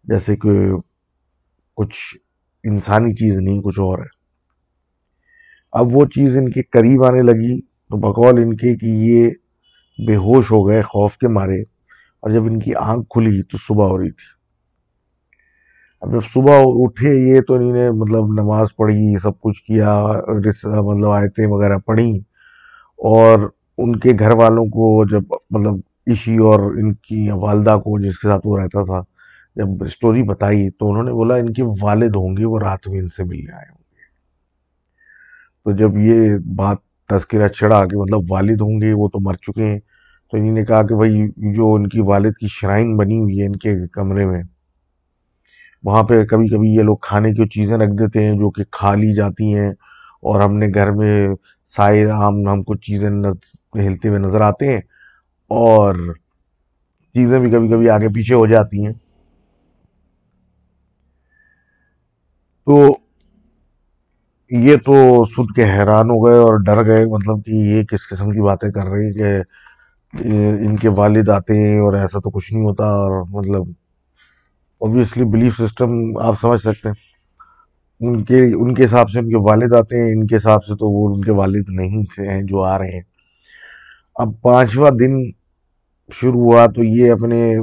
[0.04, 0.72] جیسے کہ
[1.76, 2.16] کچھ
[2.64, 4.08] انسانی چیز نہیں، کچھ اور ہے۔
[5.72, 9.30] اب وہ چیز ان کے قریب آنے لگی تو بقول ان کے کہ یہ
[10.06, 11.79] بے ہوش ہو گئے، خوف کے مارے۔
[12.20, 14.40] اور جب ان کی آنکھ کھلی تو صبح ہو رہی تھی۔
[16.00, 20.06] اب جب صبح اٹھے یہ تو انہیں نے مطلب نماز پڑھی، سب کچھ کیا
[20.64, 22.18] مطلب آیتیں وغیرہ پڑھی۔
[22.96, 23.38] اور
[23.78, 25.74] ان کے گھر والوں کو جب مطلب
[26.06, 29.02] ایشی اور ان کی والدہ کو جس کے ساتھ وہ رہتا تھا،
[29.56, 32.98] جب اسٹوری بتائی تو انہوں نے بولا ان کے والد ہوں گے، وہ رات میں
[32.98, 34.00] ان سے ملنے آئے ہوں گے۔
[35.64, 36.76] تو جب یہ بات
[37.08, 39.80] تذکرہ چڑھا کہ مطلب والد ہوں گے، وہ تو مر چکے ہیں۔
[40.32, 43.46] تو انہیں نے کہا کہ بھائی جو ان کی والد کی شرائن بنی ہوئی ہے
[43.46, 44.42] ان کے کمرے میں،
[45.84, 48.94] وہاں پہ کبھی کبھی یہ لوگ کھانے کی چیزیں رکھ دیتے ہیں جو کہ کھا
[48.94, 49.68] لی جاتی ہیں
[50.22, 51.14] اور ہم نے گھر میں
[51.68, 53.08] سائے عام ہم کچھ چیزیں
[53.78, 54.80] ہلتے ہوئے نظر آتے ہیں
[55.50, 55.94] اور
[57.14, 58.92] چیزیں بھی کبھی کبھی آگے پیچھے ہو جاتی ہیں۔
[62.66, 62.76] تو
[64.50, 68.30] یہ تو سن کے حیران ہو گئے اور ڈر گئے مطلب کہ یہ کس قسم
[68.30, 69.32] کی باتیں کر رہے ہیں کہ
[70.12, 73.62] ان کے والد آتے ہیں اور ایسا تو کچھ نہیں ہوتا اور مطلب
[74.78, 77.10] اوبیسلی بلیف سسٹم آپ سمجھ سکتے ہیں۔
[78.00, 80.74] ان کے ان کے حساب سے ان کے والد آتے ہیں، ان کے حساب سے
[80.74, 83.02] تو وہ ان کے والد نہیں تھے ہیں جو آ رہے ہیں۔
[84.14, 85.16] اب پانچواں دن
[86.12, 87.56] شروع ہوا تو یہ اپنے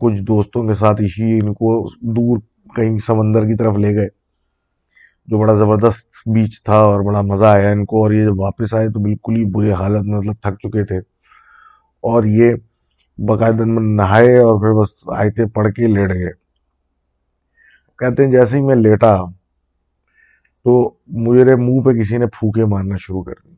[0.00, 2.38] کچھ دوستوں کے ساتھ اسی ان کو دور
[2.76, 4.08] کہیں سمندر کی طرف لے گئے۔
[5.26, 8.74] جو بڑا زبردست بیچ تھا اور بڑا مزہ آیا ان کو اور یہ جب واپس
[8.74, 11.11] آئے تو بالکل ہی برے حالت میں مطلب تھک چکے تھے۔
[12.02, 12.54] اور یہ
[13.18, 16.32] باقاعدہ میں نہائے اور پھر بس آئے پڑھ کے لیٹ گئے۔
[17.98, 19.16] کہتے ہیں جیسے ہی میں لیٹا
[20.64, 23.54] تو میرے منہ پہ کسی نے پھوکے مارنا شروع کر دی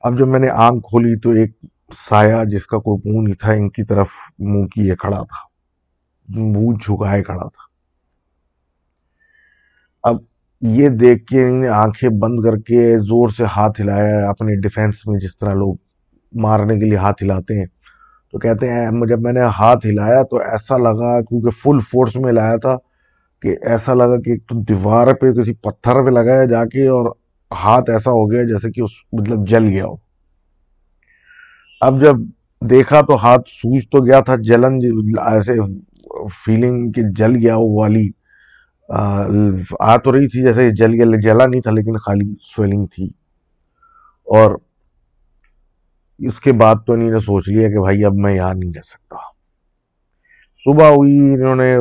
[0.00, 1.52] اب جب میں نے آنکھ کھولی تو ایک
[1.92, 5.54] سایہ جس کا کوئی منہ نہیں تھا، ان کی طرف منہ کیے کھڑا تھا۔
[6.28, 7.74] منہ جھکائے کھڑا تھا۔
[10.02, 10.16] اب
[10.60, 15.20] یہ دیکھ کے انہیں آنکھیں بند کر کے زور سے ہاتھ ہلایا، اپنے ڈیفینس میں
[15.20, 15.76] جس طرح لوگ
[16.34, 17.66] مارنے کے لیے ہاتھ ہلاتے ہیں۔
[18.32, 22.32] تو کہتے ہیں جب میں نے ہاتھ ہلایا تو ایسا لگا کیونکہ فل فورس میں
[22.32, 22.76] لایا تھا
[23.42, 27.06] کہ ایسا لگا کہ ایک تو دیوار پہ کسی پتھر پہ لگایا جا کے اور
[27.64, 29.94] ہاتھ ایسا ہو گیا جیسے کہ اس مطلب جل گیا ہو۔
[31.80, 32.16] اب جب
[32.60, 34.78] دیکھا تو ہاتھ سوج تو گیا تھا، جلن
[35.26, 35.54] ایسے
[36.44, 38.10] فیلنگ کہ جل گیا ہو والی،
[39.80, 43.10] آ تو رہی تھی جیسے جل گیا، جلا نہیں تھا لیکن خالی سویلنگ تھی۔
[44.24, 44.56] اور
[46.28, 48.82] اس کے بعد تو انہیں نے سوچ لیا کہ بھائی اب میں یہاں نہیں رہ
[48.84, 49.16] سکتا۔
[50.64, 51.76] صبح ہوئی، انہوں نے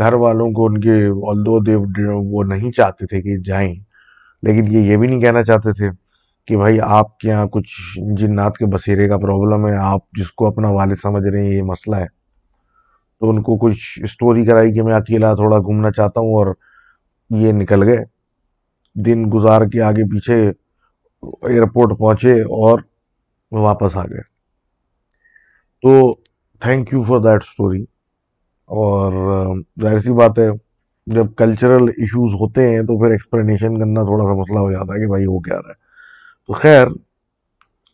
[0.00, 0.96] گھر والوں کو ان کے
[1.44, 1.82] دو دیو
[2.30, 3.74] وہ نہیں چاہتے تھے کہ جائیں،
[4.42, 5.90] لیکن یہ یہ بھی نہیں کہنا چاہتے تھے
[6.48, 10.46] کہ بھائی آپ کے یہاں کچھ جنات کے بسیرے کا پرابلم ہے، آپ جس کو
[10.46, 12.06] اپنا والد سمجھ رہے ہیں، یہ مسئلہ ہے۔
[13.20, 16.54] تو ان کو کچھ اسٹوری کرائی کہ میں اکیلا تھوڑا گھومنا چاہتا ہوں اور
[17.30, 18.04] یہ نکل گئے۔
[18.96, 20.36] دن گزار کے آگے پیچھے
[21.42, 22.78] ایئرپورٹ پہنچے اور
[23.50, 24.20] وہ واپس آ گئے۔
[25.82, 26.14] تو
[26.60, 27.82] thank you for that story
[28.66, 29.12] اور
[29.80, 30.48] ظاہر سی بات ہے،
[31.06, 34.98] جب کلچرل ایشوز ہوتے ہیں تو پھر ایکسپلینیشن کرنا تھوڑا سا مسئلہ ہو جاتا ہے
[34.98, 35.74] کہ بھائی وہ کیا رہا ہے۔
[36.46, 36.86] تو خیر،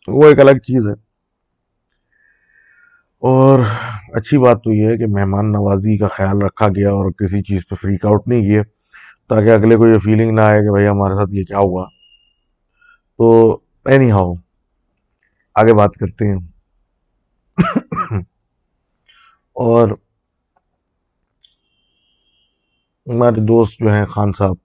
[0.07, 0.93] وہ ایک الگ چیز ہے۔
[3.19, 3.59] اور
[4.13, 7.67] اچھی بات تو یہ ہے کہ مہمان نوازی کا خیال رکھا گیا اور کسی چیز
[7.67, 8.63] پہ فریک آؤٹ نہیں کیے،
[9.29, 11.85] تاکہ اگلے کو یہ فیلنگ نہ آئے کہ بھائی ہمارے ساتھ یہ کیا ہوا۔
[13.17, 14.33] تو اینی ہاؤ
[15.55, 16.39] آگے بات کرتے ہیں۔
[19.53, 19.87] اور
[23.07, 24.55] ہمارے دوست جو ہیں خان صاحب،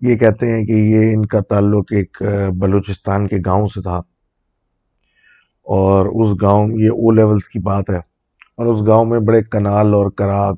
[0.00, 2.22] یہ کہتے ہیں کہ یہ ان کا تعلق ایک
[2.58, 3.96] بلوچستان کے گاؤں سے تھا۔
[5.62, 7.98] اور اس گاؤں، یہ او لیولز کی بات ہے۔
[8.56, 10.50] اور اس گاؤں میں بڑے کنال اور کرا،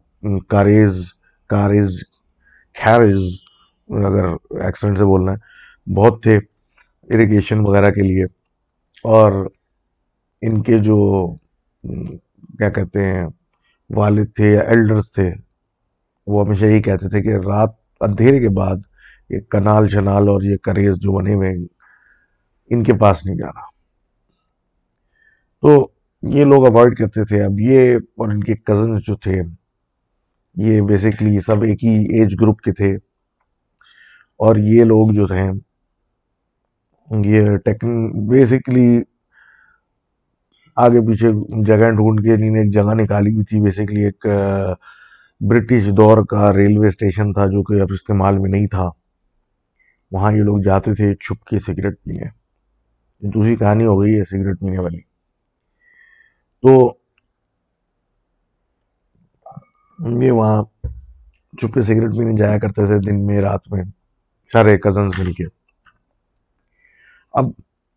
[0.48, 1.14] کاریز
[1.46, 2.00] کاریز،
[2.74, 3.38] کھیریز،
[3.88, 4.24] اگر
[4.64, 5.36] ایکسنٹ سے بولنا ہے،
[5.94, 6.55] بہت تھے۔
[7.10, 8.24] اریگیشن وغیرہ کے لیے
[9.02, 9.46] اور
[10.42, 11.30] ان کے جو،
[12.58, 13.26] کیا کہتے ہیں،
[13.90, 15.30] والد تھے یا ایلڈرز تھے،
[16.26, 17.68] وہ ہمیشہ یہی کہتے تھے کہ رات
[18.00, 18.76] اندھیرے کے بعد
[19.30, 21.50] یہ کنال شنال اور یہ کریز جو بنے ہوئے
[22.70, 23.60] ان کے پاس نہیں جانا۔
[25.62, 25.88] تو
[26.22, 29.42] یہ لوگ اوائڈ کرتے تھے۔ اب یہ اور ان کے کزنز جو تھے،
[30.54, 32.96] یہ بیسکلی سب ایک ہی ایج گروپ کے تھے۔
[34.38, 35.50] اور یہ لوگ جو تھے
[37.10, 39.02] یہ ٹیکن بیسکلی
[40.76, 41.30] آگے پیچھے
[41.64, 44.26] جگہ ڈھونڈ کے انہیں ایک جگہ نکالی ہوئی تھی بیسکلی ایک
[45.40, 48.90] برٹش دور کا ریلوے اسٹیشن تھا جو کہ اب استعمال میں نہیں تھا۔
[50.12, 52.24] وہاں یہ لوگ جاتے تھے چھپ کے سگریٹ پینے۔
[53.28, 55.00] دوسری کہانی ہو گئی ہے سگریٹ پینے والی۔
[56.62, 56.92] تو
[60.22, 60.62] یہ وہاں
[61.58, 63.82] چھپ کے سگریٹ پینے جایا کرتے تھے دن میں، رات میں،
[64.52, 65.55] سارے کزنز مل کے۔
[67.38, 67.44] اب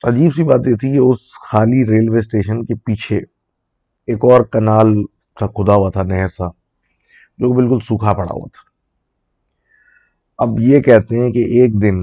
[0.03, 3.17] عجیب سی بات یہ تھی کہ اس خالی ریلوے اسٹیشن کے پیچھے
[4.07, 4.87] ایک اور کنال
[5.39, 6.47] سا کھدا ہوا تھا، نہر سا،
[7.37, 8.69] جو بالکل سوکھا پڑا ہوا تھا۔
[10.37, 11.95] اب یہ کہتے ہیں کہ ایک دن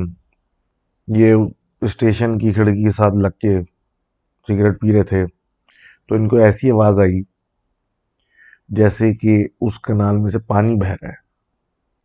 [1.16, 1.34] یہ
[1.82, 3.60] اسٹیشن کی کھڑکی کے ساتھ لگ کے
[4.48, 5.26] سگریٹ پی رہے تھے،
[6.08, 7.22] تو ان کو ایسی آواز آئی
[8.68, 11.26] جیسے کہ اس کنال میں سے پانی بہ رہا ہے۔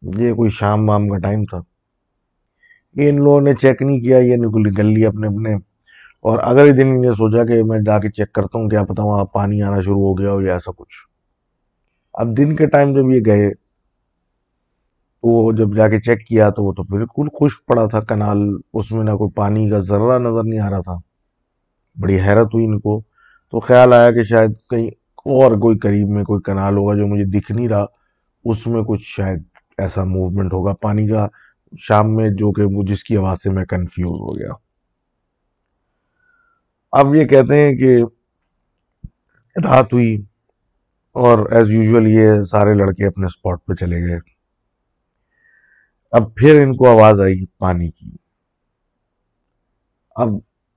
[0.01, 1.70] یہ کوئی شام وام کا ٹائم تھا۔
[2.95, 5.54] ان لوگوں نے چیک نہیں کیا، یہ نکل نکل لیا اپنے اپنے۔
[6.21, 9.04] اور اگر ہی دن انہیں سوچا کہ میں جا کے چیک کرتا ہوں، کیا پتا
[9.04, 11.08] وہاں پانی آنا شروع ہو گیا ہو یا ایسا کچھ۔
[12.13, 13.51] اب دن کے ٹائم جب یہ گئے
[15.23, 18.38] وہ جب جا کے چیک کیا تو وہ تو بالکل خشک پڑا تھا، کنال۔
[18.73, 20.97] اس میں نہ کوئی پانی کا ذرہ نظر نہیں آ رہا تھا۔
[21.99, 23.01] بڑی حیرت ہوئی ان کو۔
[23.51, 24.88] تو خیال آیا کہ شاید کہیں
[25.25, 27.86] اور کوئی قریب میں کوئی کنال ہوگا جو مجھے دکھ نہیں رہا۔
[28.45, 29.43] اس میں کچھ شاید
[29.77, 31.27] ایسا موومنٹ ہوگا، پانی کا
[31.77, 34.53] شام میں جو کہ جس کی آواز سے میں کنفیوز ہو گیا۔
[36.91, 37.99] اب یہ کہتے ہیں کہ
[39.63, 40.21] رات ہوئی
[41.12, 44.19] اور ایز یوزول یہ سارے لڑکے اپنے اسپاٹ پہ چلے گئے۔
[46.12, 48.15] اب پھر ان کو آواز آئی پانی کی۔
[50.15, 50.27] اب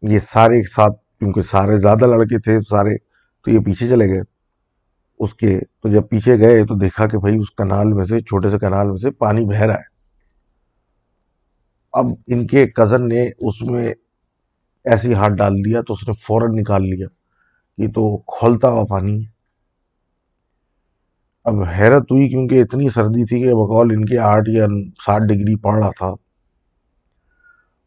[0.02, 2.98] یہ سارے ایک ساتھ کیونکہ سارے زیادہ لڑکے تھے، سارے
[3.44, 4.20] تو یہ پیچھے چلے گئے۔
[5.18, 8.50] اس کے تو جب پیچھے گئے تو دیکھا کہ بھائی اس کنال میں سے، چھوٹے
[8.50, 9.93] سے کنال میں سے پانی بہ رہا ہے۔
[11.94, 13.94] اب ان کے کزن نے اس میں
[14.84, 17.06] ایسی ہاتھ ڈال دیا تو اس نے فوراً نکال لیا
[17.78, 19.30] یہ تو کھولتا ہوا پانی ہے۔
[21.44, 24.66] اب حیرت ہوئی کیونکہ اتنی سردی تھی کہ بقول ان کے آٹھ یا
[25.06, 26.06] ساٹھ ڈگری پڑ رہا تھا۔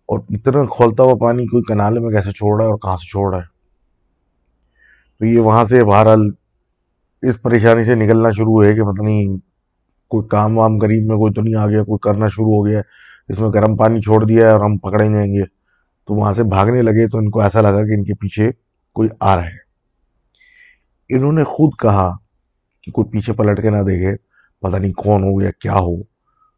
[0.06, 3.08] اور اتنا کھولتا ہوا پانی کوئی کنالے میں کیسے چھوڑ رہا ہے اور کہاں سے
[3.08, 3.58] چھوڑ رہا ہے؟
[5.20, 6.30] تو یہ وہاں سے بہرحال
[7.22, 9.38] اس پریشانی سے نکلنا شروع ہوئے کہ پتہ نہیں
[10.08, 12.82] کوئی کام وام قریب میں کوئی تو نہیں آ گیا، کوئی کرنا شروع ہو گیا۔
[13.28, 15.44] اس میں گرم پانی چھوڑ دیا ہے اور ہم پکڑیں جائیں گے۔
[16.06, 18.52] تو وہاں سے بھاگنے لگے تو ان کو ایسا لگا کہ ان کے پیچھے
[18.94, 19.68] کوئی آ رہا ہے۔
[21.10, 22.12] انہوں نے خود کہا
[22.82, 24.16] کہ کوئی پیچھے پلٹ کے نہ دیکھے،
[24.60, 26.04] پتہ نہیں کون ہو یا کیا ہو۔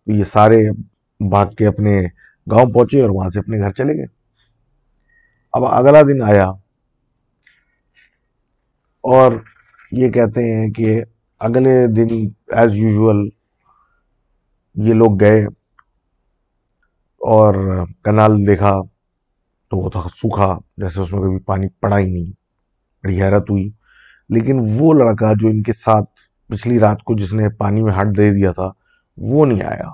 [0.06, 0.72] تو یہ سارے
[1.30, 2.02] بھاگ کے اپنے
[2.52, 4.06] گاؤں پہنچے اور وہاں سے اپنے گھر چلے گئے۔
[5.54, 6.50] اب اگلا دن آیا
[9.02, 9.32] اور
[9.92, 11.04] یہ کہتے ہیں کہ
[11.40, 12.08] اگلے دن
[12.52, 13.30] ایز یوزول
[14.76, 15.46] یہ لوگ گئے۔
[17.20, 18.82] اور کنال دیکھا
[19.70, 22.32] تو وہ تھا سوکھا، جیسے اس میں کبھی پانی پڑا ہی نہیں،
[23.04, 23.70] بڑی حیرت ہوئی۔
[24.30, 26.10] لیکن وہ لڑکا جو ان کے ساتھ
[26.48, 28.72] پچھلی رات کو جس نے پانی میں ہاتھ دے دیا تھا،
[29.18, 29.90] وہ نہیں آیا۔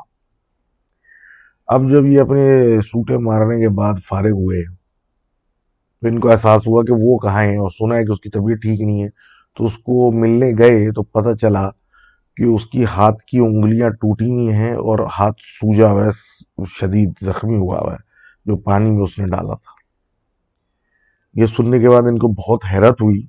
[1.67, 4.63] اب جب یہ اپنے سوٹے مارنے کے بعد فارغ ہوئے،
[6.01, 8.29] تو ان کو احساس ہوا کہ وہ کہاں ہیں اور سنا ہے کہ اس کی
[8.29, 9.09] طبیعت ٹھیک نہیں ہے۔
[9.57, 11.69] تو اس کو ملنے گئے تو پتہ چلا
[12.37, 16.09] کہ اس کی ہاتھ کی انگلیاں ٹوٹی ہوئی ہیں اور ہاتھ سوجا ہوا ہے،
[16.65, 17.97] شدید زخمی ہوا ہوا ہے،
[18.45, 19.75] جو پانی میں اس نے ڈالا تھا۔
[21.33, 23.21] یہ سننے کے بعد ان کو بہت حیرت ہوئی۔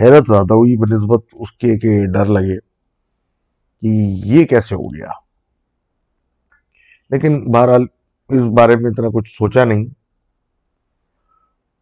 [0.00, 2.58] حیرت زیادہ ہوئی بنسبت اس کے کہ ڈر لگے
[3.80, 3.86] کہ
[4.26, 5.08] یہ کیسے ہو گیا۔
[7.10, 7.82] لیکن بہرحال
[8.28, 9.84] اس بارے میں اتنا کچھ سوچا نہیں۔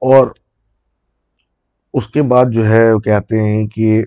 [0.01, 0.27] اور
[1.95, 4.05] اس کے بعد جو ہے کہتے ہیں کہ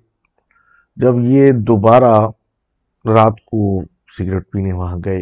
[0.98, 2.16] جب یہ دوبارہ
[3.06, 3.82] رات کو
[4.18, 5.22] سگریٹ پینے وہاں گئے،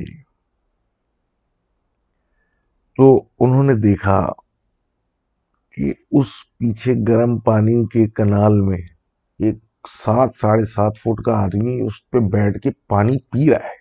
[2.97, 4.19] تو انہوں نے دیکھا
[5.77, 6.27] کہ اس
[6.57, 8.77] پیچھے گرم پانی کے کنال میں
[9.39, 13.77] ایک سات، ساڑھے سات فٹ کا آدمی اس پہ بیٹھ کے پانی پی رہا ہے۔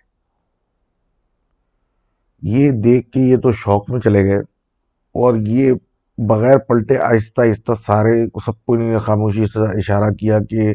[2.43, 4.39] یہ دیکھ کے یہ تو شوق میں چلے گئے
[5.15, 5.73] اور یہ
[6.17, 10.73] بغیر پلٹے آہستہ آہستہ سارے سب کو انہوں نے خاموشی سے اشارہ کیا کہ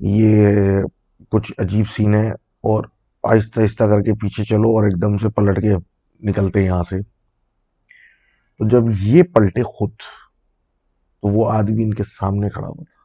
[0.00, 0.48] یہ
[1.28, 2.84] کچھ عجیب سین ہے اور
[3.22, 5.74] آہستہ آہستہ کر کے پیچھے چلو اور ایک دم سے پلٹ کے
[6.20, 7.02] نکلتے یہاں سے۔
[8.58, 9.90] تو جب یہ پلٹے خود،
[11.20, 13.00] تو وہ آدمی ان کے سامنے کھڑا ہوا تھا۔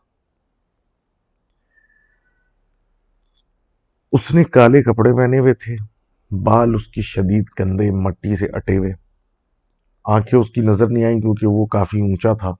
[4.12, 5.76] اس نے کالے کپڑے پہنے ہوئے تھے،
[6.44, 8.92] بال اس کی شدید گندے مٹی سے اٹے ہوئے۔
[10.06, 12.52] آنکھیں اس کی نظر نہیں آئیں کیونکہ وہ کافی اونچا تھا۔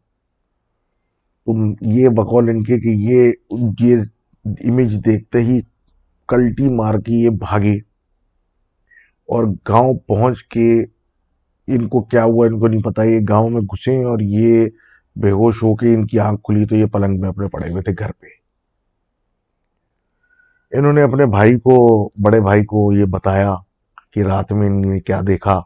[1.46, 3.32] تو یہ بقول ان کے کہ یہ
[3.80, 3.98] یہ
[4.46, 5.62] امیج دیکھتے ہی
[6.28, 7.76] کلٹی مار کے یہ بھاگے
[9.30, 10.84] اور گاؤں پہنچ کے
[11.68, 14.66] ان کو کیا ہوا ان کو نہیں پتا، یہ گاؤں میں گھسے اور یہ
[15.16, 17.82] بے ہوش ہو کے ان کی آنکھ کھلی تو یہ پلنگ میں اپنے پڑے ہوئے
[17.82, 18.28] تھے گھر پہ۔
[20.72, 23.56] انہوں نے اپنے بھائی کو، بڑے بھائی کو یہ بتایا
[24.14, 25.62] کہ رات میں انہوں نے کیا دیکھا۔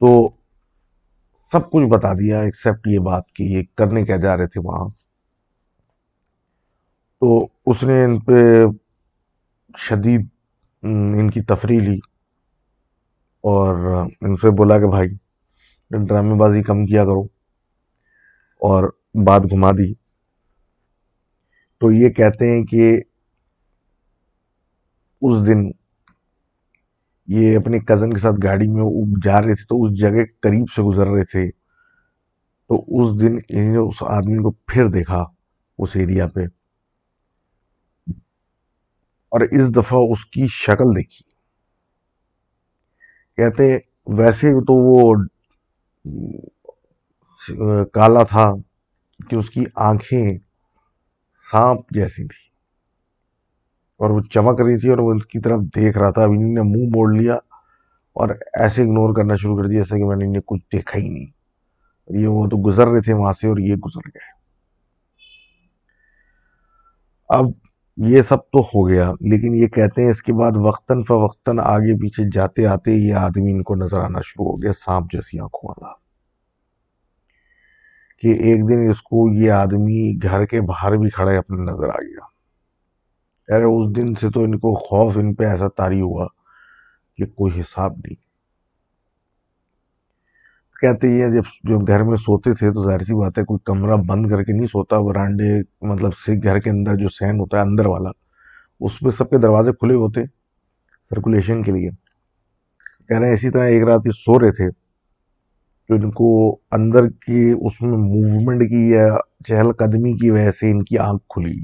[0.00, 0.28] تو
[1.36, 4.88] سب کچھ بتا دیا ایکسپٹ یہ بات کہ یہ کرنے کیا جا رہے تھے وہاں۔
[7.20, 8.66] تو اس نے ان پہ
[9.78, 10.26] شدید
[10.82, 11.96] ان کی تفریح لی
[13.44, 13.74] اور
[14.20, 15.08] ان سے بولا کہ بھائی،
[16.06, 17.22] ڈرامے بازی کم کیا کرو
[18.62, 18.84] اور
[19.26, 19.94] بات گھما دی۔
[21.80, 23.00] تو یہ کہتے ہیں کہ
[25.22, 25.70] اس دن
[27.28, 28.84] یہ اپنے کزن کے ساتھ گاڑی میں
[29.24, 31.50] جا رہے تھے تو اس جگہ قریب سے گزر رہے تھے۔
[32.68, 35.24] تو اس دن انہوں نے اس آدمی کو پھر دیکھا
[35.78, 36.63] اس ایریا پہ۔
[39.34, 41.22] اور اس دفعہ اس کی شکل دیکھی۔
[43.36, 45.22] کہتے ویسے تو وہ،
[47.84, 48.52] کالا تھا
[49.30, 50.38] کہ اس کی آنکھیں
[51.34, 52.48] سانپ جیسی تھی۔
[53.96, 56.54] اور وہ چمک رہی تھی اور وہ اس کی طرف دیکھ رہا تھا۔ اب انہیں
[56.54, 57.34] نے منہ موڑ لیا
[58.12, 61.08] اور ایسے اگنور کرنا شروع کر دیا جیسے کہ میں نے انہیں کچھ دیکھا ہی
[61.08, 61.26] نہیں۔
[62.08, 64.34] یہ وہ تو گزر رہے تھے وہاں سے اور یہ گزر گئے۔
[67.28, 67.44] اب
[67.96, 71.98] یہ سب تو ہو گیا، لیکن یہ کہتے ہیں اس کے بعد وقتاً فوقتاً آگے
[71.98, 75.70] پیچھے جاتے آتے یہ آدمی ان کو نظر آنا شروع ہو گیا، سانپ جیسی آنکھوں
[75.70, 75.92] والا۔
[78.18, 82.02] کہ ایک دن اس کو یہ آدمی گھر کے باہر بھی کھڑے اپنے نظر آ
[82.02, 82.24] گیا۔
[83.56, 86.26] ارے، اس دن سے تو ان کو خوف، ان پہ ایسا تاری ہوا
[87.16, 88.33] کہ کوئی حساب نہیں۔
[90.84, 93.96] کہتے ہیں، جب جو گھر میں سوتے تھے تو ظاہر سی بات ہے، کوئی کمرہ
[94.08, 97.62] بند کر کے نہیں سوتا برانڈے مطلب سے گھر کے اندر جو سین ہوتا ہے،
[97.62, 98.10] اندر والا،
[98.80, 100.20] اس پہ سب کے دروازے کھلے ہوتے
[101.10, 101.90] سرکولیشن کے لیے۔
[103.08, 104.70] کہہ رہے ہیں، اسی طرح ایک رات یہ سو رہے تھے
[105.88, 109.06] تو ان کو اندر کی، اس میں موومنٹ کی یا
[109.44, 111.60] چہل قدمی کی وجہ سے ان کی آنکھ کھلی۔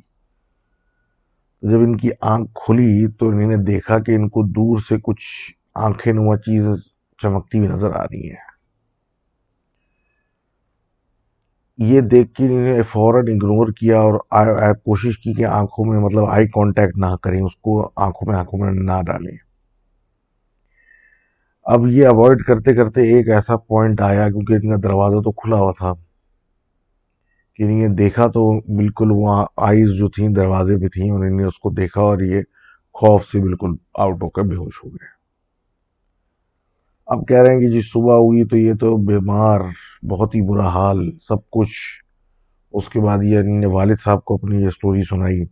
[1.62, 5.26] جب ان کی آنکھ کھلی تو انہوں نے دیکھا کہ ان کو دور سے کچھ
[5.74, 6.68] آنکھیں نما چیز
[7.18, 8.49] چمکتی ہوئی نظر آ رہی ہیں۔
[11.80, 14.14] یہ دیکھ کے انہوں نے فوراً اگنور کیا اور
[14.74, 18.60] کوشش کی کہ آنکھوں میں مطلب آئی کانٹیکٹ نہ کریں، اس کو آنکھوں میں آنکھوں
[18.60, 19.36] میں نہ ڈالیں۔
[21.64, 25.56] اب یہ اوائڈ کرتے کرتے ایک ایسا پوائنٹ آیا کیونکہ ان کا دروازہ تو کھلا
[25.56, 25.92] ہوا تھا۔
[27.54, 31.58] کہ انہیں دیکھا تو بالکل وہاں آئیز جو تھیں، دروازے پہ تھیں، انہوں نے اس
[31.58, 32.42] کو دیکھا اور یہ
[32.92, 35.19] خوف سے بالکل آؤٹ ہو کر بے ہوش ہو گئے۔
[37.10, 39.60] اب کہہ رہے ہیں کہ جی صبح ہوئی تو یہ تو بیمار،
[40.08, 42.04] بہت ہی برا حال، سب کچھ۔
[42.72, 45.42] اس کے بعد یہ نے والد صاحب کو اپنی یہ سٹوری سنائی۔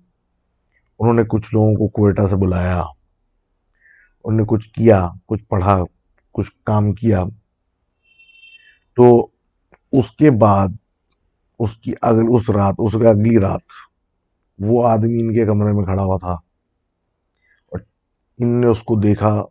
[0.99, 2.81] انہوں نے کچھ لوگوں کو کوئٹہ سے بلایا۔
[4.25, 5.79] انہوں نے کچھ کیا، کچھ پڑھا،
[6.33, 7.25] کچھ کام کیا۔
[8.97, 9.27] تو
[9.93, 10.69] اس کے بعد،
[11.59, 13.61] اس کی اگل، اس رات، اس کے اگلی رات،
[14.59, 16.33] وہ آدمی ان کے کمرے میں کھڑا ہوا تھا۔
[17.73, 17.79] اور
[18.39, 19.43] ان نے اس کو دیکھا۔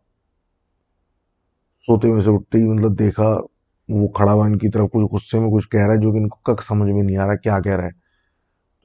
[1.87, 3.37] سوتے میں سے اٹھتے ہی مطلب دیکھا،
[3.89, 6.17] وہ کھڑا ہوا ان کی طرف کچھ غصے میں کچھ کہہ رہا ہے جو کہ
[6.17, 8.07] ان کو کک سمجھ میں نہیں آ رہا کیا کہہ رہا ہے۔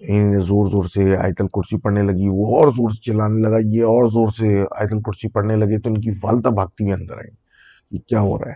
[0.00, 3.56] انہوں نے زور زور سے آیت الکرسی پڑھنے لگی، وہ اور زور سے چلانے لگا،
[3.64, 7.14] یہ اور زور سے آیت الکرسی پڑھنے لگے تو ان کی والدہ بھاگتی ہوئی اندر
[7.14, 7.42] آئیں۔
[7.90, 8.54] کہ کیا ہو رہا ہے؟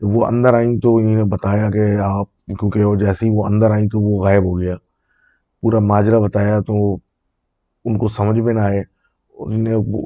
[0.00, 3.70] وہ اندر آئیں تو انہوں نے بتایا کہ آپ، کیونکہ وہ جیسے ہی وہ اندر
[3.70, 4.76] آئیں تو وہ غائب ہو گیا۔
[5.60, 6.94] پورا ماجرا بتایا تو
[7.84, 8.82] ان کو سمجھ میں نہ آئے۔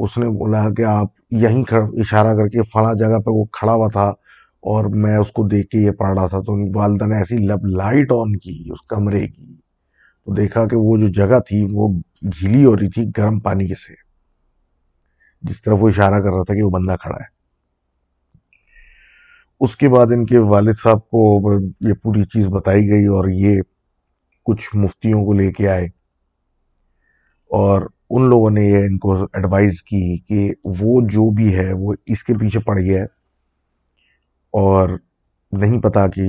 [0.02, 3.88] اس نے بولا کہ آپ یہیں اشارہ کر کے فلاں جگہ پہ وہ کھڑا ہوا
[3.88, 4.08] تھا
[4.60, 7.66] اور میں اس کو دیکھ کے یہ پڑھ رہا تھا۔ تو والدہ نے ایسی لب
[7.66, 9.54] لائٹ آن کی اس کمرے کی۔
[10.24, 11.88] تو دیکھا کہ وہ جو جگہ تھی وہ
[12.24, 13.94] گھیلی ہو رہی تھی گرم پانی کے سے۔
[15.42, 17.40] جس طرف وہ اشارہ کر رہا تھا کہ وہ بندہ کھڑا ہے۔
[19.60, 23.60] اس کے بعد ان کے والد صاحب کو یہ پوری چیز بتائی گئی اور یہ
[24.44, 25.84] کچھ مفتیوں کو لے کے آئے۔
[27.50, 31.94] اور ان لوگوں نے یہ ان کو ایڈوائز کی کہ وہ جو بھی ہے وہ
[32.06, 33.04] اس کے پیچھے پڑ گیا ہے
[34.50, 34.88] اور
[35.52, 36.22] نہیں پتا کہ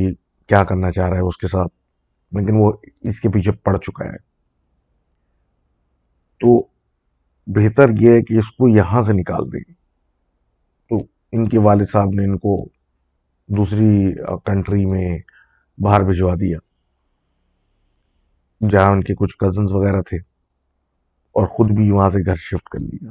[0.47, 1.73] کیا کرنا چاہ رہا ہے اس کے ساتھ،
[2.31, 4.17] لیکن وہ اس کے پیچھے پڑ چکا ہے۔
[6.39, 6.63] تو
[7.47, 9.73] بہتر یہ ہے کہ اس کو یہاں سے نکال دیں۔
[10.89, 10.97] تو
[11.31, 12.65] ان کے والد صاحب نے ان کو
[13.47, 14.13] دوسری
[14.45, 15.19] کنٹری میں
[15.77, 16.57] باہر بھجوا دیا۔
[18.69, 20.30] جہاں ان کے کچھ کزنز وغیرہ تھے۔
[21.31, 23.09] اور خود بھی وہاں سے گھر شفٹ کر لیا۔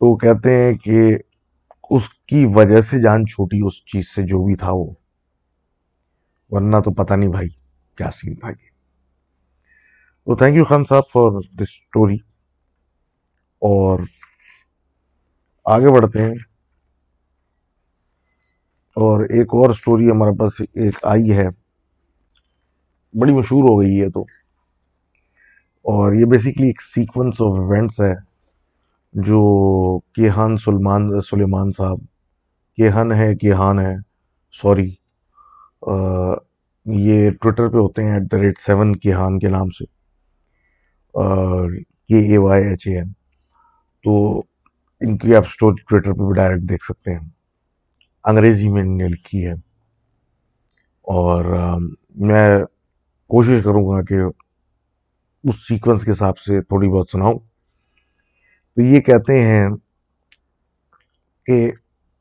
[0.00, 1.18] تو کہتے ہیں کہ
[1.90, 4.94] اس کی وجہ سے جان چھوٹی اس چیز سے جو بھی تھا وہ۔
[6.50, 7.48] ورنہ تو پتہ نہیں بھائی
[7.96, 8.54] کیا سین بھائی
[10.24, 12.16] تو تھینک یو خان صاحب فار دس اسٹوری
[13.58, 13.98] اور
[15.64, 16.34] آگے بڑھتے ہیں۔
[18.96, 21.48] اور ایک اور اسٹوری ہمارے پاس ایک آئی ہے۔
[23.20, 24.24] بڑی مشہور ہو گئی ہے تو۔
[25.84, 28.12] اور یہ بیسیکلی ایک سیکونس آف ایونٹس ہے
[29.14, 29.40] جو
[30.14, 31.98] کیہان سلمان، سلیمان صاحب
[32.78, 33.94] کیہن ہے، کیہان ہے
[34.54, 34.88] سوری
[36.86, 39.84] یہ ٹویٹر پہ ہوتے ہیں at the rate seven Kehan کے نام سے.
[41.14, 41.70] اور
[42.08, 43.12] K A Y H A N
[44.04, 44.16] تو
[45.00, 47.20] ان کی آپ اسٹوری ٹویٹر پہ بھی ڈائریکٹ دیکھ سکتے ہیں.
[48.24, 49.52] انگریزی میں نے لکھی ہے.
[51.06, 51.44] اور
[52.28, 52.48] میں
[53.30, 54.20] کوشش کروں گا کہ
[55.44, 57.38] اس سیکوینس کے حساب سے تھوڑی بہت سناؤں۔
[58.74, 59.68] تو یہ کہتے ہیں
[61.46, 61.72] کہ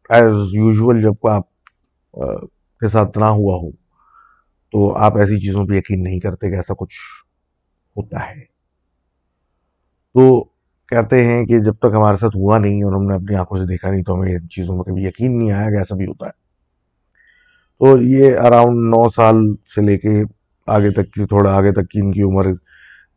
[0.09, 1.45] ایز یوزول جب آپ
[2.80, 3.71] کے ساتھ نہ ہوا ہو،
[4.74, 6.95] تو آپ ایسی چیزوں پہ یقین نہیں کرتے کہ ایسا کچھ
[7.97, 8.41] ہوتا ہے۔
[10.13, 10.43] تو
[10.89, 13.65] کہتے ہیں کہ جب تک ہمارے ساتھ ہوا نہیں اور ہم نے اپنی آنکھوں سے
[13.65, 16.26] دیکھا نہیں تو ہمیں ان چیزوں میں کبھی یقین نہیں آیا کہ ایسا بھی ہوتا
[16.26, 16.32] ہے۔
[17.80, 19.36] تو یہ اراؤنڈ نو سال
[19.76, 20.24] سے لے کے
[20.67, 22.45] آگے تک کی، تھوڑا آگے تک کی، ان کی عمر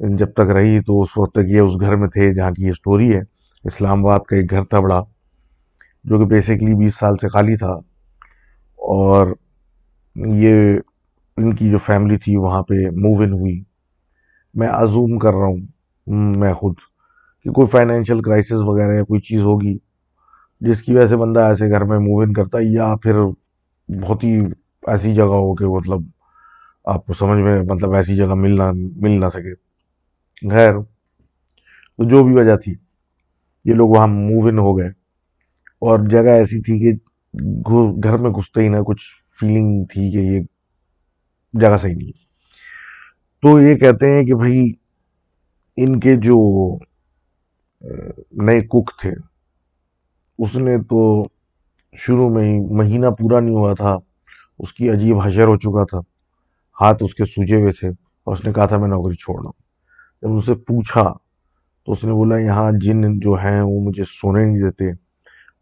[0.01, 2.73] جب تک رہی تو اس وقت تک یہ اس گھر میں تھے جہاں کی یہ
[2.73, 3.21] سٹوری ہے۔
[3.65, 5.05] اسلام آباد کا ایک گھر تھا بڑا،
[6.05, 7.73] جو کہ بیسیکلی بیس سال سے خالی تھا۔
[8.79, 9.27] اور
[10.17, 10.79] یہ
[11.37, 13.63] ان کی جو فیملی تھی وہاں پہ موو ان ہوئی۔
[14.55, 16.75] میں ازوم کر رہا ہوں میں خود،
[17.45, 19.79] کہ کوئی فائنینشیل کرائسس وغیرہ یا کوئی چیز ہوگی
[20.61, 23.15] جس کی وجہ سے بندہ ایسے گھر میں موو ان کرتا ہے یا پھر
[24.03, 24.41] بہت ہی
[24.87, 26.01] ایسی جگہ ہو کہ مطلب
[26.85, 29.66] آپ کو سمجھ میں مطلب ایسی جگہ ملنا مل نہ سکے۔
[30.43, 30.73] غیر
[31.97, 32.75] تو جو بھی وجہ تھی،
[33.65, 34.89] یہ لوگ وہاں موو ان ہو گئے۔
[35.79, 36.93] اور جگہ ایسی تھی کہ
[38.05, 39.03] گھر میں گھستے ہی نہ، کچھ
[39.41, 40.41] فیلنگ تھی کہ یہ
[41.61, 42.13] جگہ صحیح نہیں
[43.43, 44.73] تو یہ کہتے ہیں کہ بھائی،
[45.77, 46.39] ان کے جو
[48.33, 49.13] نئے کک تھے،
[50.39, 51.25] اس نے تو
[51.95, 53.97] شروع میں ہی مہینہ پورا نہیں ہوا تھا،
[54.59, 55.99] اس کی عجیب حشر ہو چکا تھا۔
[56.81, 59.49] ہاتھ اس کے سوجے ہوئے تھے اور اس نے کہا تھا، میں نوکری چھوڑ رہا
[59.49, 59.66] ہوں۔
[60.27, 61.03] جب اسے پوچھا
[61.87, 64.85] تو اس نے بولا، یہاں جن جو ہیں وہ مجھے سونے نہیں دیتے۔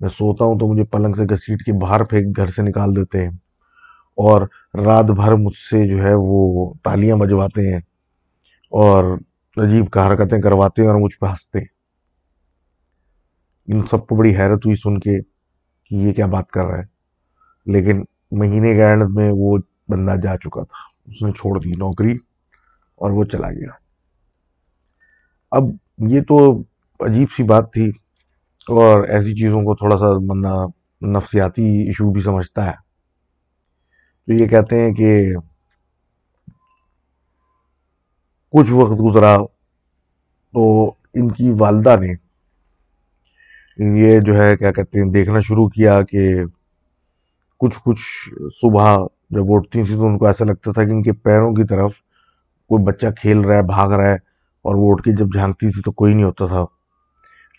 [0.01, 3.23] میں سوتا ہوں تو مجھے پلنگ سے گھسیٹ کے باہر پھینک گھر سے نکال دیتے
[3.23, 3.31] ہیں۔
[4.17, 4.43] اور
[4.85, 7.81] رات بھر مجھ سے جو ہے وہ تالیاں بجواتے ہیں
[8.71, 9.19] اور
[9.57, 11.67] عجیب کا حرکتیں کرواتے ہیں اور مجھ پہ ہنستے ہیں۔
[13.67, 15.21] ان سب کو بڑی حیرت ہوئی سن کے
[15.85, 16.85] کہ یہ کیا بات کر رہا ہے۔
[17.67, 19.59] لیکن مہینے کے اینڈ میں وہ
[19.89, 22.19] بندہ جا چکا تھا۔ اس نے چھوڑ دی نوکری
[22.97, 23.84] اور وہ چلا گیا۔
[25.57, 25.65] اب
[25.99, 26.63] یہ تو
[27.01, 27.89] عجیب سی بات تھی
[28.69, 30.67] اور ایسی چیزوں کو تھوڑا سا بندہ
[31.07, 32.73] نفسیاتی ایشو بھی سمجھتا ہے۔
[34.27, 35.37] تو یہ کہتے ہیں کہ
[38.53, 39.37] کچھ وقت گزرا
[40.53, 42.13] تو ان کی والدہ نے
[44.05, 46.45] یہ جو ہے کیا کہتے ہیں، دیکھنا شروع کیا کہ
[47.59, 48.97] کچھ کچھ صبح
[49.31, 51.93] جب اٹھتی تھیں تو ان کو ایسا لگتا تھا کہ ان کے پیروں کی طرف
[52.67, 54.34] کوئی بچہ کھیل رہا ہے، بھاگ رہا ہے۔
[54.65, 56.65] اور وہ اٹھ کے جب جھانکتی تھی تو کوئی نہیں ہوتا تھا۔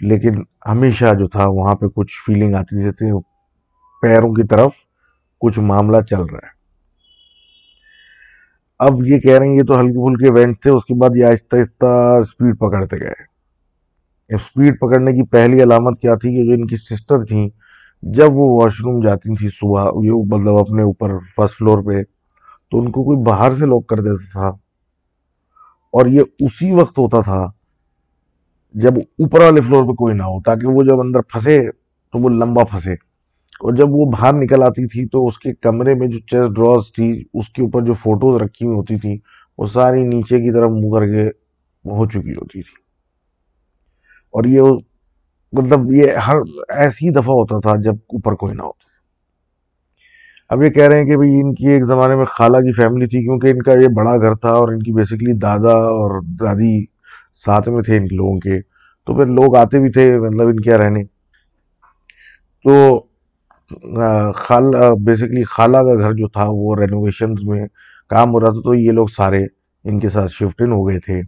[0.01, 0.34] لیکن
[0.66, 3.12] ہمیشہ جو تھا وہاں پہ کچھ فیلنگ آتی تھی، جیسے
[4.01, 4.72] پیروں کی طرف
[5.39, 6.56] کچھ معاملہ چل رہا ہے۔
[8.80, 11.26] اب یہ کہہ رہے ہیں، یہ تو ہلکے پھلکے ایونٹ تھے، اس کے بعد یہ
[11.26, 11.86] آہستہ آہستہ
[12.22, 13.36] اسپیڈ پکڑتے گئے۔
[14.36, 17.49] اسپیڈ پکڑنے کی پہلی علامت کیا تھی کہ جو ان کی سسٹر تھیں،
[18.01, 22.03] جب وہ واش روم جاتی تھیں صبح، یہ مطلب اپنے اوپر فرسٹ فلور پہ،
[22.72, 24.64] تو ان کو کوئی باہر سے لاک کر دیتا تھا۔
[25.96, 27.48] اور یہ اسی وقت ہوتا تھا
[28.74, 31.72] جب اوپر والے فلور پہ کوئی نہ ہو، تاکہ وہ جب اندر پھنسے
[32.12, 32.93] تو وہ لمبا پھنسے۔
[33.60, 36.91] اور جب وہ باہر نکل آتی تھی تو اس کے کمرے میں جو چیس ڈراز
[36.96, 39.20] تھی، اس کے اوپر جو فوٹوز رکھی ہوئی ہوتی تھی،
[39.58, 41.28] وہ ساری نیچے کی طرف منہ کر کے
[41.89, 42.84] ہو چکی ہوتی تھی۔
[44.32, 44.62] اور یہ
[45.54, 46.36] مطلب یہ ہر
[46.70, 48.85] ایسی دفعہ ہوتا تھا جب اوپر کوئی نہ ہوتا۔
[50.50, 52.72] اب یہ کہہ رہے ہیں کہ بھئی ان کی ایک زمانے میں خالہ جی کی
[52.72, 56.22] فیملی تھی کیونکہ ان کا یہ بڑا گھر تھا اور ان کی بیسکلی دادا اور
[56.39, 56.86] دادی
[57.36, 58.62] ساتھ میں تھے ان لوگوں کے۔
[59.08, 61.04] تو پھر لوگ آتے بھی تھے مطلب ان کے رہنے۔
[62.66, 63.00] تو
[64.36, 64.64] خال
[65.04, 67.66] بیسکلی خالہ کا گھر جو تھا وہ رینوویشنز میں
[68.10, 69.46] کام ہو رہا تھا، تو یہ لوگ سارے
[69.84, 71.22] ان کے ساتھ شفٹن ہو گئے تھے۔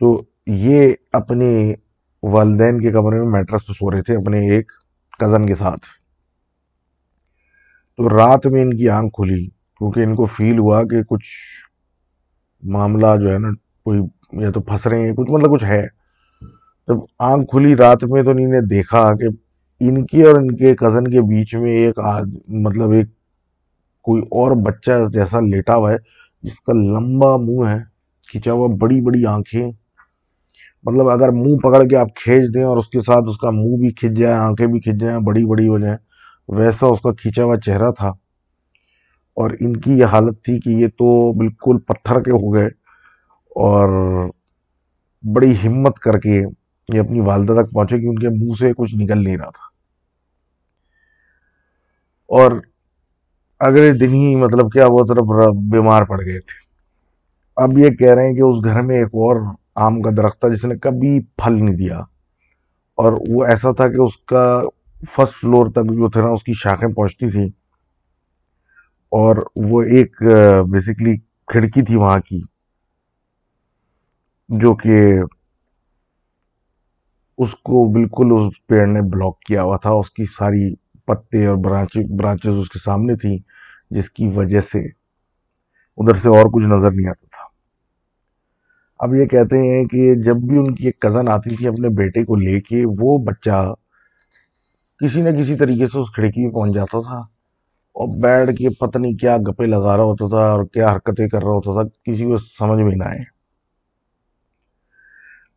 [0.00, 1.74] تو یہ اپنے
[2.22, 4.72] والدین کے کمرے میں میٹرس پہ سو رہے تھے، اپنے ایک
[5.18, 6.05] کزن کے ساتھ۔
[7.98, 9.46] تو رات میں ان کی آنکھ کھلی،
[9.80, 11.28] کیونکہ ان کو فیل ہوا کہ کچھ
[12.62, 13.48] معاملہ جو ہے نا،
[13.84, 14.00] کوئی
[14.42, 15.86] یا تو پھنس رہے ہیں، کچھ مطلب کچھ ہے۔
[16.88, 19.26] جب آنکھ کھلی رات میں تو انہیں دیکھا کہ
[19.80, 21.98] ان کے اور ان کے کزن کے بیچ میں ایک
[22.48, 23.06] مطلب ایک
[24.04, 25.96] کوئی اور بچہ جیسا لیٹا ہوا ہے،
[26.42, 27.78] جس کا لمبا منہ ہے،
[28.28, 29.70] کھینچا ہوا بڑی بڑی آنکھیں۔
[30.84, 33.76] مطلب اگر منہ پکڑ کے آپ کھینچ دیں اور اس کے ساتھ اس کا منہ
[33.76, 35.96] بھی کھنچ جائے، آنکھیں بھی کھنچ جائیں، بڑی بڑی ہو جائیں
[36.48, 38.08] ویسا اس کا کھینچا ہوا چہرہ تھا
[39.36, 42.66] اور ان کی یہ حالت تھی کہ یہ تو بالکل پتھر کے ہو گئے
[43.56, 43.88] اور
[45.22, 46.42] بڑی ہمت کر کے
[46.94, 49.66] یہ اپنی والدہ تک پہنچے کہ ان کے منہ سے کچھ نکل نہیں رہا تھا۔
[52.28, 52.52] اور
[53.60, 55.24] اگلے دن ہی مطلب کیا وہ طرف
[55.72, 56.66] بیمار پڑ گئے تھے۔
[57.56, 59.36] اب یہ کہہ رہے ہیں کہ اس گھر میں ایک اور
[59.74, 61.98] آم کا درخت تھا جس نے کبھی پھل نہیں دیا
[62.98, 64.60] اور وہ ایسا تھا کہ اس کا
[65.04, 67.48] فرسٹ فلور تک جو تھے نا، اس کی شاخیں پہنچتی تھیں۔
[69.12, 69.36] اور
[69.70, 70.16] وہ ایک
[70.72, 71.16] بیسکلی
[71.46, 72.40] کھڑکی تھی وہاں کی،
[74.48, 74.96] جو کہ
[77.38, 80.74] اس کو بالکل اس پیڑ نے بلاک کیا ہوا تھا۔ اس کی ساری
[81.06, 83.36] پتے اور برانچ برانچز اس کے سامنے تھیں،
[83.90, 84.78] جس کی وجہ سے
[85.98, 87.44] ادھر سے اور کچھ نظر نہیں آتا تھا۔
[88.98, 92.24] اب یہ کہتے ہیں کہ جب بھی ان کی ایک کزن آتی تھی اپنے بیٹے
[92.24, 93.74] کو لے کے، وہ بچہ
[95.00, 97.18] کسی نہ کسی طریقے سے اس کھڑکی میں پہنچ جاتا تھا
[97.96, 101.42] اور بیٹھ کے پتہ نہیں کیا گپے لگا رہا ہوتا تھا اور کیا حرکتیں کر
[101.42, 103.18] رہا ہوتا تھا، کسی کو سمجھ میں نہ آئے۔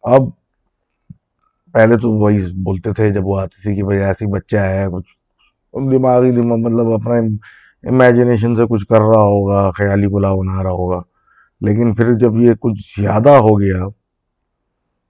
[0.04, 0.22] اب
[1.74, 5.08] پہلے تو وہی بولتے تھے، جب وہ آتی تھی کہ بھائی ایسی بچہ ہے، کچھ
[5.92, 7.16] دماغی دماغ مطلب اپنا
[7.90, 11.00] امیجنیشن سے کچھ کر رہا ہوگا، خیالی بلا بنا رہا ہوگا۔
[11.62, 13.84] لیکن پھر جب یہ کچھ زیادہ ہو گیا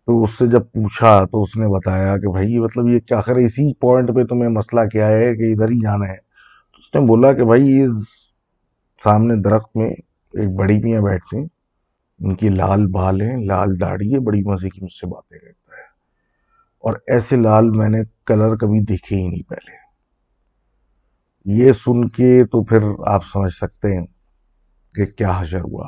[0.09, 3.35] تو اس سے جب پوچھا تو اس نے بتایا کہ بھائی مطلب یہ کیا خیر
[3.35, 6.15] اسی پوائنٹ پہ تمہیں مسئلہ کیا ہے کہ ادھر ہی جانا ہے۔
[6.71, 7.91] تو اس نے بولا کہ بھائی اس
[9.03, 9.89] سامنے درخت میں
[10.33, 11.47] ایک بڑی میاں بیٹھتے ہیں۔
[12.19, 15.75] ان کی لال بال ہیں، لال داڑھی ہے، بڑی مزے کی مجھ سے باتیں کرتا
[15.75, 15.83] ہے۔
[16.79, 19.89] اور ایسے لال میں نے کلر کبھی دیکھے ہی نہیں پہلے۔
[21.45, 24.05] یہ سن کے تو پھر آپ سمجھ سکتے ہیں
[24.95, 25.87] کہ کیا حشر ہوا۔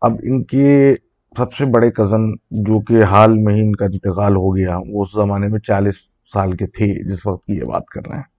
[0.00, 0.94] اب ان کے
[1.36, 5.02] سب سے بڑے کزن جو کہ حال میں ہی ان کا انتقال ہو گیا، وہ
[5.02, 5.94] اس زمانے میں چالیس
[6.32, 8.36] سال کے تھے جس وقت کی یہ بات کر رہے ہیں۔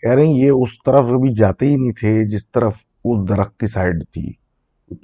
[0.00, 2.74] کہہ رہے ہیں، یہ اس طرف کبھی جاتے ہی نہیں تھے جس طرف
[3.04, 4.32] اس درخت کی سائڈ تھی۔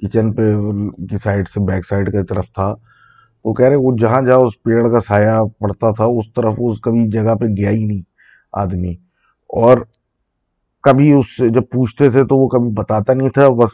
[0.01, 0.53] کچن پہ،
[1.05, 2.75] کی سائڈ سے بیک سائڈ کی طرف تھا۔
[3.45, 6.53] وہ کہہ رہے ہیں، وہ جہاں جہاں اس پیڑ کا سایہ پڑتا تھا، اس طرف
[6.57, 8.01] اس کبھی جگہ پہ گیا ہی نہیں
[8.53, 8.93] آدمی۔
[9.49, 9.77] اور
[10.83, 13.69] کبھی اس سے جب پوچھتے تھے تو وہ کبھی بتاتا نہیں تھا، بس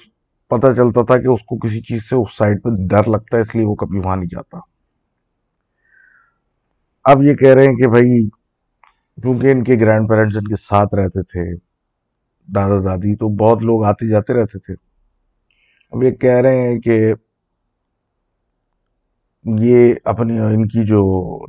[0.47, 3.41] پتہ چلتا تھا کہ اس کو کسی چیز سے اس سائڈ پہ ڈر لگتا ہے،
[3.41, 4.59] اس لیے وہ کبھی وہاں نہیں جاتا۔
[7.03, 8.29] اب یہ کہہ رہے ہیں کہ بھائی،
[9.21, 11.55] کیونکہ ان کے گرینڈ پیرنٹس ان کے ساتھ رہتے تھے،
[12.55, 14.73] دادا دادی، تو بہت لوگ آتے جاتے رہتے تھے۔
[15.91, 17.13] اب یہ کہہ رہے ہیں کہ
[19.45, 21.01] یہ اپنی، ان کی جو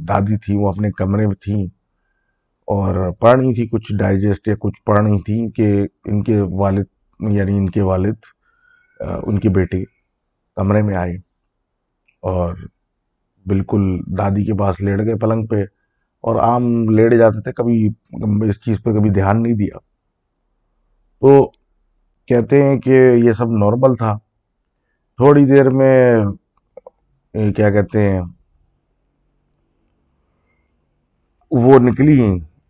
[0.05, 1.65] دادی تھی، وہ اپنے کمرے میں تھیں
[2.69, 6.85] اور پڑھ رہی تھی کچھ ڈائجسٹ یا کچھ پڑھ رہی تھیں کہ ان کے والد
[7.21, 8.36] یعنی ان کے والد
[9.01, 9.85] ان کے بیٹے
[10.57, 11.17] کمرے میں آئے
[12.23, 12.55] اور
[13.47, 13.83] بالکل
[14.19, 15.57] دادی کے پاس لیٹ گئے پلنگ پہ
[16.25, 17.89] اور عام لیٹ جاتے تھے، کبھی
[18.49, 19.79] اس چیز پہ کبھی دھیان نہیں دیا۔
[21.23, 21.51] تو
[22.29, 24.17] کہتے ہیں کہ یہ سب نارمل تھا۔
[25.19, 26.25] تھوڑی دیر میں
[27.57, 28.21] کیا کہتے ہیں،
[31.51, 32.21] وہ نکلی۔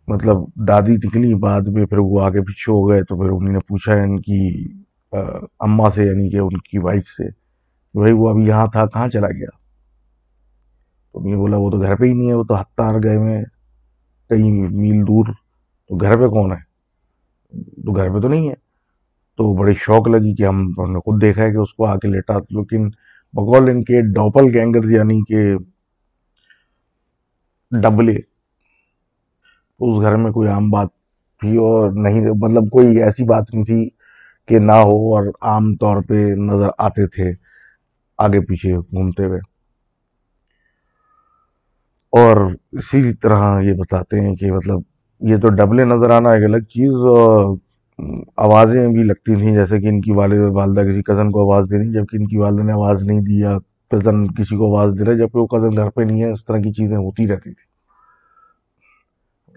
[0.07, 3.59] مطلب دادی نکلی بعد میں، پھر وہ آگے پیچھے ہو گئے تو پھر انہوں نے
[3.59, 4.39] پوچھا ان کی
[5.59, 7.23] اماں سے یعنی کہ ان کی وائف سے۔
[7.93, 9.57] کہ بھائی وہ ابھی یہاں تھا، کہاں چلا گیا؟
[11.13, 13.43] تو میں بولا وہ تو گھر پہ ہی نہیں ہے، وہ تو ہتار گئے میں
[14.29, 15.25] کہیں میل دور،
[15.87, 16.67] تو گھر پہ کون ہے؟
[17.63, 18.53] تو گھر پہ تو نہیں ہے۔
[19.37, 22.07] تو بڑی شوق لگی کہ ہم نے خود دیکھا ہے کہ اس کو آ کے
[22.07, 22.89] لیٹا۔ لیکن
[23.33, 25.55] بقول ان کے ڈوپل گینگرز یعنی کہ
[27.71, 28.15] ڈبلے۔
[29.79, 30.87] اس گھر میں کوئی عام بات
[31.39, 33.89] تھی اور نہیں مطلب کوئی ایسی بات نہیں تھی۔
[34.47, 37.31] کہ نہ ہو اور عام طور پہ نظر آتے تھے
[38.17, 39.39] آگے پیچھے گھومتے ہوئے۔
[42.13, 42.37] اور
[42.71, 44.79] اسی طرح یہ بتاتے ہیں کہ مطلب
[45.21, 47.55] یہ تو ڈبلے نظر آنا ایک الگ چیز اور
[48.37, 51.91] آوازیں بھی لگتی تھیں جیسے کہ ان کی والد والدہ کسی کزن کو آواز دینی
[51.93, 53.57] جبکہ ان کی والدہ نے آواز نہیں دی یا
[53.91, 56.45] کزن کسی کو آواز دے رہا ہے، جبکہ وہ کزن گھر پہ نہیں ہے، اس
[56.45, 57.76] طرح کی چیزیں ہوتی رہتی تھی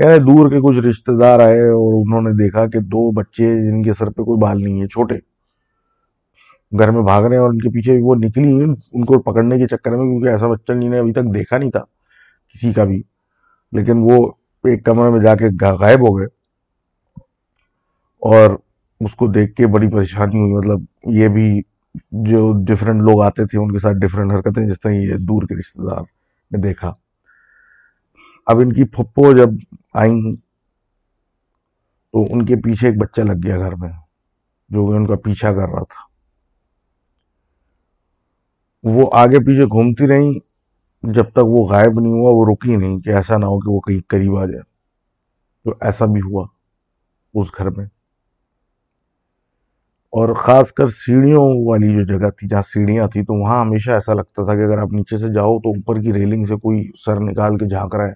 [0.00, 3.60] کہہ رہے دور کے کچھ رشتہ دار آئے اور انہوں نے دیکھا کہ دو بچے
[3.60, 5.14] جن کے سر پہ کوئی بال نہیں ہے، چھوٹے۔
[6.78, 9.66] گھر میں بھاگ رہے ہیں اور ان کے پیچھے وہ نکلی ان کو پکڑنے کے
[9.66, 11.80] چکر میں، کیونکہ ایسا بچہ نہیں نے ابھی تک دیکھا نہیں تھا
[12.54, 13.02] کسی کا بھی۔
[13.72, 14.30] لیکن وہ
[14.64, 16.26] ایک کمرے میں جا کے غائب ہو گئے
[18.22, 18.50] اور
[19.00, 21.62] اس کو دیکھ کے بڑی پریشانی ہوئی۔ مطلب یہ بھی
[22.12, 25.56] جو ڈفرینٹ لوگ آتے تھے، ان کے ساتھ ڈفرینٹ حرکتیں جس طرح یہ دور کے
[25.56, 26.00] رشتہ دار
[26.50, 26.92] نے دیکھا۔
[28.46, 29.48] اب ان کی پھپھو جب
[29.94, 30.36] آئیں
[32.12, 33.92] تو ان کے پیچھے ایک بچہ لگ گیا گھر میں،
[34.68, 36.10] جو ان کا پیچھا کر رہا تھا۔
[38.84, 40.32] وہ آگے پیچھے گھومتی رہیں،
[41.02, 43.80] جب تک وہ غائب نہیں ہوا، وہ رکی نہیں کہ ایسا نہ ہو کہ وہ
[43.80, 44.62] کہیں قریب آ جائے۔
[45.64, 46.46] تو ایسا بھی ہوا
[47.34, 47.86] اس گھر میں۔
[50.12, 54.14] اور خاص کر سیڑھیوں والی جو جگہ تھی، جہاں سیڑھیاں تھی تو وہاں ہمیشہ ایسا
[54.14, 57.20] لگتا تھا کہ اگر آپ نیچے سے جاؤ تو اوپر کی ریلنگ سے کوئی سر
[57.20, 58.12] نکال کے جھانک رہا ہے،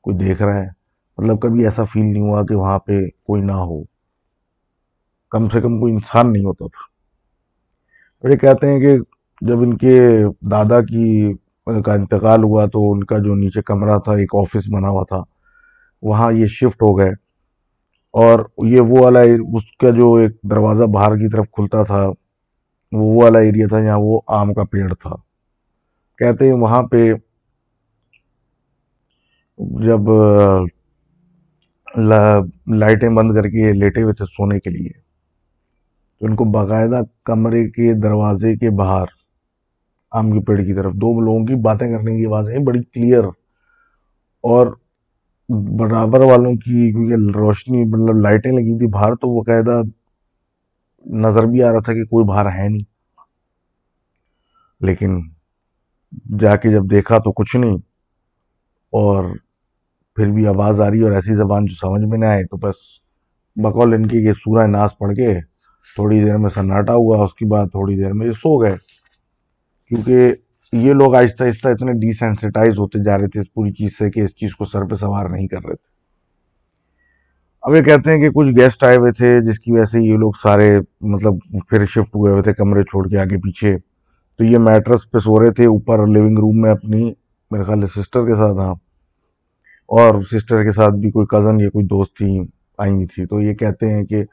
[0.00, 0.75] کوئی دیکھ رہا ہے۔
[1.18, 3.82] مطلب کبھی ایسا فیل نہیں ہوا کہ وہاں پہ کوئی نہ ہو۔
[5.30, 6.84] کم سے کم کوئی انسان نہیں ہوتا تھا۔
[8.22, 8.98] اور یہ کہتے ہیں کہ
[9.40, 10.00] جب ان کے
[10.50, 11.34] دادا کی
[11.84, 15.22] کا انتقال ہوا تو ان کا جو نیچے کمرہ تھا، ایک آفس بنا ہوا تھا،
[16.02, 17.10] وہاں یہ شفٹ ہو گئے۔
[18.10, 22.10] اور یہ وہ والا اس کا جو ایک دروازہ باہر کی طرف کھلتا تھا،
[22.92, 25.16] وہ والا ایریا تھا جہاں وہ آم کا پیڑ تھا۔
[26.18, 27.14] کہتے ہیں وہاں پہ
[29.58, 30.00] جب
[31.96, 34.90] لائٹیں بند کر کے لیٹے ہوئے تھے سونے کے لیے۔
[36.20, 39.06] تو ان کو باقاعدہ کمرے کے دروازے کے باہر،
[40.12, 43.24] آم کے پیڑ کی طرف، دو لوگوں کی باتیں کرنے کی آوازیں بڑی کلیئر
[44.44, 44.66] اور
[45.78, 49.80] برابر والوں کی، کیونکہ روشنی مطلب لائٹیں لگی تھی باہر، تو باقاعدہ
[51.06, 52.84] نظر بھی آ رہا تھا کہ کوئی باہر ہے نہیں۔
[54.80, 55.18] لیکن
[56.38, 57.76] جا کے جب دیکھا تو کچھ نہیں،
[58.92, 59.24] اور
[60.16, 62.74] پھر بھی آواز آ رہی اور ایسی زبان جو سمجھ میں نہ آئے تو بس
[63.56, 65.40] بقول ان کی یہ سورہ ناس پڑھ کے
[65.94, 68.76] تھوڑی دیر میں سناٹا ہوا، اس کے بعد تھوڑی دیر میں یہ سو گئے۔
[69.88, 70.32] کیونکہ
[70.72, 74.10] یہ لوگ آہستہ آہستہ اتنے ڈی سینسٹائز ہوتے جا رہے تھے اس پوری چیز سے
[74.10, 75.94] کہ اس چیز کو سر پہ سوار نہیں کر رہے تھے۔
[77.62, 80.16] اب یہ کہتے ہیں کہ کچھ گیسٹ آئے ہوئے تھے جس کی وجہ سے یہ
[80.16, 81.34] لوگ سارے مطلب
[81.68, 83.78] پھر شفٹ ہوئے ہوئے تھے کمرے چھوڑ کے آگے پیچھے۔
[84.38, 87.12] تو یہ میٹرس پہ سو رہے تھے، اوپر لیونگ روم میں اپنی،
[87.50, 88.74] میرے خیال سسٹر کے ساتھ ہاں۔
[89.86, 92.40] اور سسٹر کے ساتھ بھی کوئی کزن یا کوئی دوست تھی
[92.78, 94.24] آئی ہوئی تھی۔ تو یہ کہتے ہیں کہ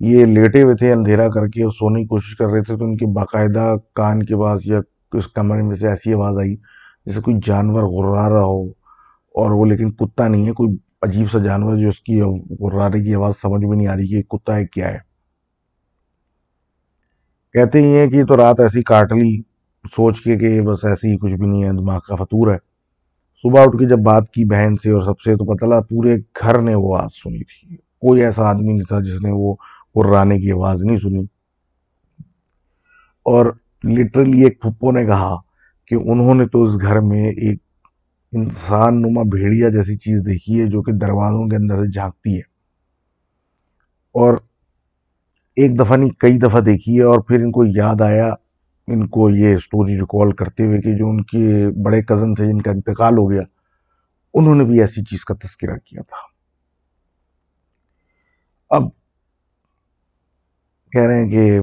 [0.00, 2.96] یہ لیٹے ہوئے تھے، اندھیرا کر کے سونے کی کوشش کر رہے تھے۔ تو ان
[2.96, 4.80] کے باقاعدہ کان کے پاس یا
[5.12, 6.56] اس کمرے میں سے ایسی آواز آئی
[7.06, 8.68] جیسے کوئی جانور غرا رہا ہو۔
[9.34, 12.20] اور وہ لیکن کتا نہیں ہے، کوئی عجیب سا جانور جو اس کی
[12.60, 14.98] غرارے کی آواز سمجھ میں نہیں آ رہی کہ کتا ہے، کیا ہے۔
[17.52, 19.42] کہتے ہی ہیں کہ تو رات ایسی کاٹ لی،
[19.92, 22.69] سوچ کے کہ بس ایسی ہی کچھ بھی نہیں ہے، دماغ کا فطور ہے۔
[23.42, 26.16] صبح اٹھ کے جب بات کی بہن سے اور سب سے، تو پتہ لگا پورے
[26.16, 29.54] گھر نے وہ آواز سنی تھی۔ کوئی ایسا آدمی نہیں تھا جس نے وہ
[29.94, 31.24] غرانے کی آواز نہیں سنی۔
[33.22, 33.46] اور
[33.84, 35.36] لٹرلی ایک پھپو نے کہا
[35.86, 37.58] کہ انہوں نے تو اس گھر میں ایک
[38.32, 42.42] انسان نما بھیڑیا جیسی چیز دیکھی ہے جو کہ دروازوں کے اندر سے جھانکتی ہے۔
[44.12, 44.34] اور
[45.56, 48.34] ایک دفعہ نہیں، کئی دفعہ دیکھی ہے اور پھر ان کو یاد آیا
[48.92, 52.60] ان کو یہ سٹوری ریکال کرتے ہوئے کہ جو ان کے بڑے کزن تھے، جن
[52.60, 53.42] کا انتقال ہو گیا،
[54.34, 56.30] انہوں نے بھی ایسی چیز کا تذکرہ کیا تھا۔
[58.70, 58.82] اب
[60.92, 61.60] کہہ رہے ہیں کہ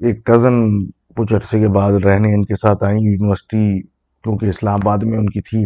[0.00, 0.86] ایک کزن
[1.16, 3.82] کچھ عرصے کے بعد رہنے ان کے ساتھ آئیں، یونیورسٹی،
[4.22, 5.64] کیونکہ اسلام آباد میں ان کی تھی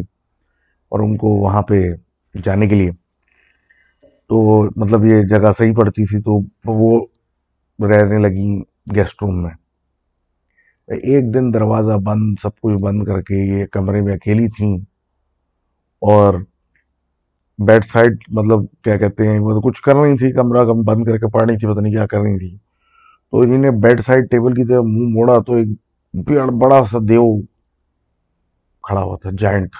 [0.88, 1.82] اور ان کو وہاں پہ
[2.44, 2.90] جانے کے لیے۔
[4.28, 7.06] تو مطلب یہ جگہ صحیح پڑتی تھی تو وہ
[7.88, 8.62] رہنے لگیں
[8.94, 9.59] گیسٹ روم میں۔
[10.94, 14.78] ایک دن دروازہ بند، سب کچھ بند کر کے یہ کمرے میں اکیلی تھیں
[16.00, 16.34] اور
[17.58, 21.04] بیڈ سائڈ مطلب کیا کہتے ہیں، وہ تو کچھ کر رہی تھی، کمرہ کم بند
[21.04, 22.56] کر کے پڑھ رہی تھی، پتہ نہیں کیا کر رہی تھی۔
[23.30, 25.68] تو انہیں نے بیڈ سائڈ ٹیبل کی طرف منہ موڑا تو ایک
[26.62, 27.40] بڑا سا دیو
[28.82, 29.70] کھڑا ہوا تھا، جائنٹ۔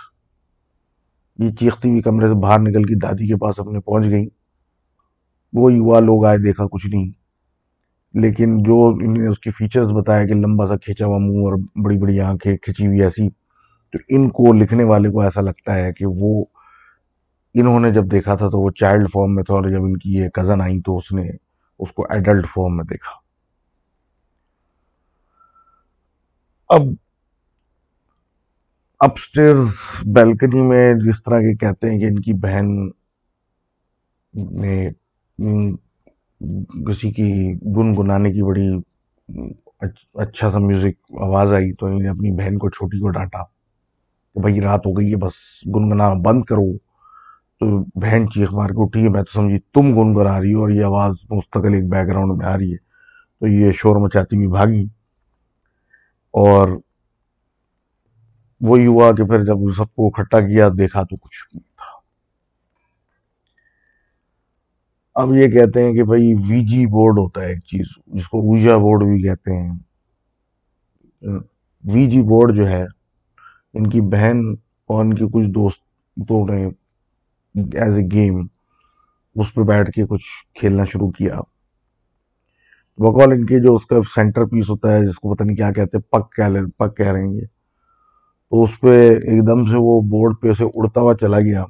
[1.38, 4.28] یہ چیختی ہوئی کمرے سے باہر نکل کی دادی کے پاس اپنے پہنچ گئی۔
[5.52, 7.19] وہ یوا لوگ آئے، دیکھا کچھ نہیں۔
[8.14, 11.52] لیکن جو انہیں اس کی فیچرز بتایا کہ لمبا سا کھینچا ہوا منہ اور
[11.84, 13.28] بڑی بڑی آنکھیں کھچی ہوئی ایسی،
[13.90, 16.44] تو ان کو لکھنے والے کو ایسا لگتا ہے کہ وہ،
[17.54, 20.14] انہوں نے جب دیکھا تھا تو وہ چائلڈ فارم میں تھا اور جب ان کی
[20.14, 21.28] یہ کزن آئی تو اس نے
[21.78, 23.20] اس کو ایڈلٹ فارم میں دیکھا۔
[26.70, 26.82] اب
[29.00, 29.70] اپسٹیئرز
[30.06, 32.66] بیلکنی میں جس طرح کے کہتے ہیں کہ ان کی بہن
[34.60, 34.90] نے
[36.86, 38.68] کسی کی گنگنانے کی بڑی
[40.14, 43.42] اچھا سا میوزک آواز آئی تو انہوں نے اپنی بہن کو چھوٹی کو ڈانٹا
[44.34, 45.32] کہ بھائی رات ہو گئی ہے، بس
[45.66, 46.76] گنگنا بند کرو۔
[47.60, 47.66] تو
[48.00, 50.84] بہن چیخ مار کے اٹھی ہے، میں تو سمجھی تم گنگنا رہی ہو اور یہ
[50.84, 52.76] آواز مستقل ایک بیک گراؤنڈ میں آ رہی ہے۔
[53.40, 54.84] تو یہ شور مچاتی ہوئی بھاگی۔
[56.34, 56.68] اور
[58.60, 62.00] وہی ہوا کہ پھر جب سب کو اکٹھا کیا، دیکھا تو کچھ نہیں تھا
[65.16, 68.38] اب یہ کہتے ہیں کہ بھائی وی جی بورڈ ہوتا ہے ایک چیز، جس کو
[68.38, 69.72] اوجا بورڈ بھی کہتے ہیں۔
[71.84, 72.84] وی جی بورڈ جو ہے،
[73.74, 74.40] ان کی بہن
[74.90, 76.66] اور ان کے کچھ دوستوں نے
[77.80, 78.46] ایز اے گیم
[79.36, 81.40] اس پہ بیٹھ کے کچھ کھیلنا شروع کیا۔
[82.98, 85.72] بقول ان کے جو اس کا سینٹر پیس ہوتا ہے، جس کو پتہ نہیں کیا
[85.72, 87.46] کہتے، پک کہہ پک کہہ رہے ہیں یہ۔
[88.50, 91.64] تو اس پہ ایک دم سے وہ بورڈ پہ اسے اڑتا ہوا چلا گیا۔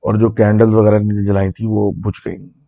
[0.00, 2.60] اور جو کینڈل وغیرہ جلائی تھی وہ بجھ گئی۔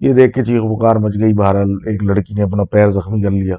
[0.00, 3.30] یہ دیکھ کے چیخ بخار مچ گئی۔ بہرحال ایک لڑکی نے اپنا پیر زخمی کر
[3.30, 3.56] لیا،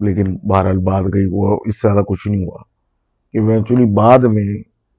[0.00, 2.62] لیکن بہرحال بعد گئی۔ وہ اس سے زیادہ کچھ نہیں ہوا۔
[3.32, 4.58] کہ ایکچولی بعد میں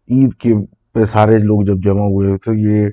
[0.09, 0.53] عید کے
[0.93, 2.87] پہ سارے لوگ جب جمع ہوئے تو یہ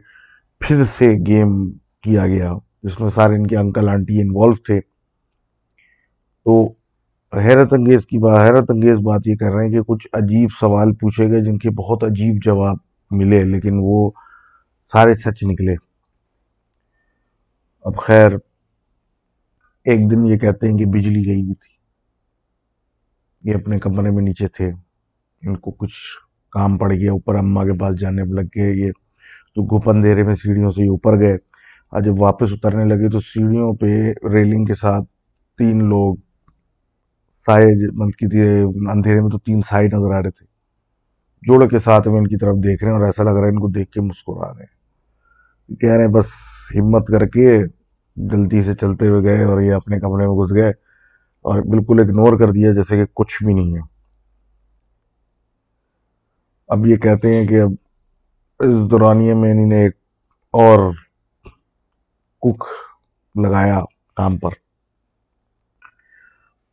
[0.59, 1.71] پھر سے گیم
[2.03, 4.81] کیا گیا، جس میں سارے ان کے انکل آنٹی انوالو تھے۔
[6.45, 6.73] تو
[7.37, 10.95] حیرت انگیز کی بات حیرت انگیز بات یہ کر رہے ہیں کہ کچھ عجیب سوال
[10.95, 12.77] پوچھے گئے جن کے بہت عجیب جواب
[13.11, 14.11] ملے، لیکن وہ
[14.83, 15.75] سارے سچ نکلے۔
[17.81, 18.31] اب خیر،
[19.85, 21.75] ایک دن یہ کہتے ہیں کہ بجلی گئی ہوئی تھی۔
[23.51, 24.71] یہ اپنے کمرے میں نیچے تھے۔
[25.43, 25.95] ان کو کچھ
[26.51, 28.93] کام پڑ گیا۔ اوپر اماں کے پاس جانے لگ گئے۔ یہ
[29.55, 31.35] تو گھپ اندھیرے میں سیڑھیوں سے یہ اوپر گئے۔
[31.89, 35.05] اور جب واپس اترنے لگے تو سیڑھیوں پہ ریلنگ کے ساتھ
[35.59, 36.15] تین لوگ
[37.31, 38.39] سائے مطلب کی
[38.91, 40.54] اندھیرے میں تو تین سائے نظر آ رہے تھے۔
[41.47, 43.53] جوڑ کے ساتھ میں ان کی طرف دیکھ رہے ہیں اور ایسا لگ رہا ہے
[43.53, 44.85] ان کو دیکھ کے مسکرا رہے ہیں۔
[45.81, 46.27] کہہ رہے ہیں بس
[46.75, 47.59] ہمت کر کے
[48.17, 50.71] جلدی سے چلتے ہوئے گئے اور یہ اپنے کمرے میں گھس گئے
[51.45, 53.81] اور بالکل اگنور کر دیا جیسے کہ کچھ بھی نہیں ہے۔
[56.69, 57.71] اب یہ کہتے ہیں کہ اب
[58.61, 59.93] اس دورانیے میں انہیں ایک
[60.51, 60.93] اور
[62.43, 62.65] کک
[63.35, 63.81] لگایا
[64.17, 64.51] کام پر۔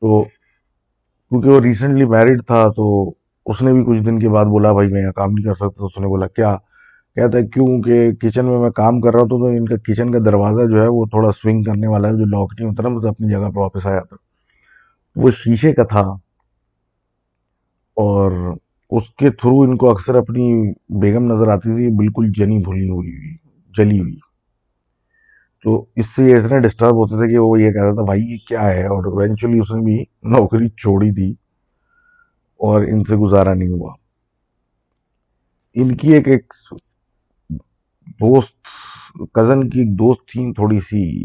[0.01, 0.23] تو
[1.29, 3.13] کیونکہ وہ ریسنٹلی میرڈ تھا تو
[3.45, 5.85] اس نے بھی کچھ دن کے بعد بولا، بھائی، میں یہاں کام نہیں کر سکتا.
[5.85, 6.57] اس نے بولا، کیا؟
[7.15, 10.11] کہتا ہے، کیوں؟ کہ کچن میں میں کام کر رہا ہوں تو ان کا کچن
[10.11, 12.89] کا دروازہ جو ہے وہ تھوڑا سوئنگ کرنے والا ہے، جو لاک نہیں ہوتا نا
[12.89, 14.17] مطلب اپنی جگہ پہ واپس آیا تھا۔
[15.15, 15.99] وہ شیشے کا تھا
[17.95, 18.31] اور
[18.89, 23.09] اس کے تھرو ان کو اکثر اپنی بیگم نظر آتی تھی، بالکل جنی بھلی ہوئی
[23.09, 23.35] ہوئی،
[23.77, 24.15] جلی ہوئی۔
[25.63, 28.37] تو اس سے یہ اتنا ڈسٹرب ہوتے تھے کہ وہ یہ کہتا تھا، بھائی، یہ
[28.47, 31.40] کیا ہے؟ اور ایونچولی اس نے بھی نوکری چھوڑی تھی۔
[32.61, 33.93] اور ان سے گزارا نہیں ہوا۔
[35.73, 36.53] ان کی ایک ایک
[38.07, 38.53] دوست
[39.33, 41.23] کزن کی ایک دوست تھی تھوڑی سی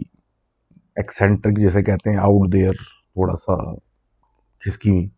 [0.97, 3.75] ایکسینٹرک جیسے کہتے ہیں آؤٹ دیئر تھوڑا سا
[4.61, 5.09] کھسکی ہوئی۔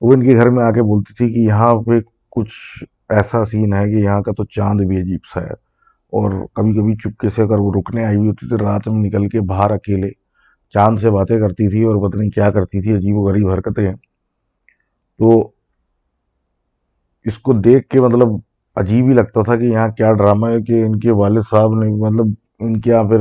[0.00, 1.90] وہ ان کے گھر میں آ کے بولتی تھی کہ یہاں پہ
[2.30, 5.70] کچھ ایسا سین ہے کہ یہاں کا تو چاند بھی عجیب سا ہے۔
[6.12, 9.28] اور کبھی کبھی چپکے سے اگر وہ رکنے آئی ہوئی ہوتی تھی رات میں نکل
[9.28, 10.08] کے باہر اکیلے
[10.70, 13.92] چاند سے باتیں کرتی تھی اور پتہ نہیں کیا کرتی تھی، عجیب و غریب حرکتیں۔
[15.20, 15.52] تو
[17.26, 18.28] اس کو دیکھ کے مطلب
[18.76, 21.88] عجیب ہی لگتا تھا کہ یہاں کیا ڈرامہ ہے کہ ان کے والد صاحب نے
[21.88, 22.26] مطلب
[22.58, 23.20] ان کے یہاں پھر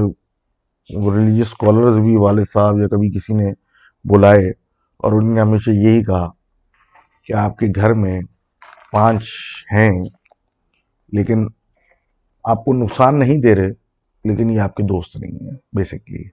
[0.89, 3.51] ریلیجیس اسکالرز بھی والد صاحب یا کبھی کسی نے
[4.05, 4.49] بلائے
[4.97, 6.29] اور انہوں نے ہمیشہ یہی کہا
[7.23, 8.21] کہ آپ کے گھر میں
[8.91, 9.23] پانچ
[9.71, 10.03] ہیں،
[11.11, 11.47] لیکن
[12.45, 13.69] آپ کو نقصان نہیں دے رہے،
[14.25, 16.23] لیکن یہ آپ کے دوست نہیں ہیں بیسکلی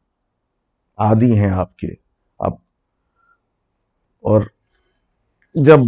[0.98, 1.94] عادی ہیں آپ کے،
[2.38, 2.54] آپ
[4.24, 4.42] اور
[5.64, 5.78] جب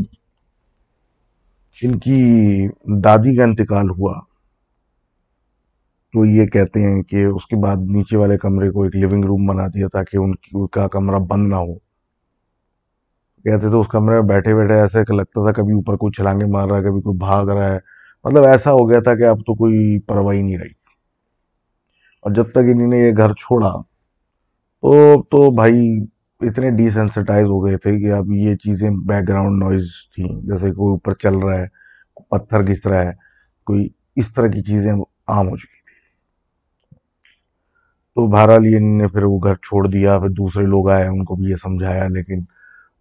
[1.82, 2.68] ان کی
[3.00, 4.20] دادی کا انتقال ہوا،
[6.12, 9.46] تو یہ کہتے ہیں کہ اس کے بعد نیچے والے کمرے کو ایک لیونگ روم
[9.46, 11.74] بنا دیا تاکہ ان کی کا کمرہ بند نہ ہو۔
[13.44, 16.68] کہتے تھے اس کمرے میں بیٹھے بیٹھے ایسے لگتا تھا کبھی اوپر کوئی چھلانگے مار
[16.68, 17.78] رہا ہے، کبھی کوئی بھاگ رہا ہے۔
[18.24, 20.78] مطلب ایسا ہو گیا تھا کہ اب تو کوئی پرواہی نہیں رہی۔
[22.20, 23.72] اور جب تک انہوں نے یہ گھر چھوڑا،
[24.82, 26.04] تو تو بھائی
[26.40, 30.70] اتنے ڈی سینسٹائز ہو گئے تھے کہ اب یہ چیزیں بیک گراؤنڈ نوائز تھیں۔ جیسے
[30.70, 31.66] کوئی اوپر چل رہا ہے
[32.28, 33.12] پتھر گھس رہا ہے،
[33.66, 34.92] کوئی اس طرح کی چیزیں
[35.26, 35.96] عام ہو چکی تھی
[38.14, 41.34] تو بہرحال یہ نے پھر وہ گھر چھوڑ دیا، پھر دوسرے لوگ آئے، ان کو
[41.34, 42.40] بھی یہ سمجھایا، لیکن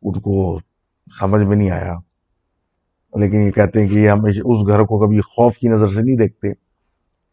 [0.02, 0.60] ان کو
[1.20, 1.96] سمجھ میں نہیں آیا۔
[3.14, 6.02] لیکن یہ کہتے ہیں کہ یہ ہمیشہ اس گھر کو کبھی خوف کی نظر سے
[6.02, 6.54] نہیں دیکھتے،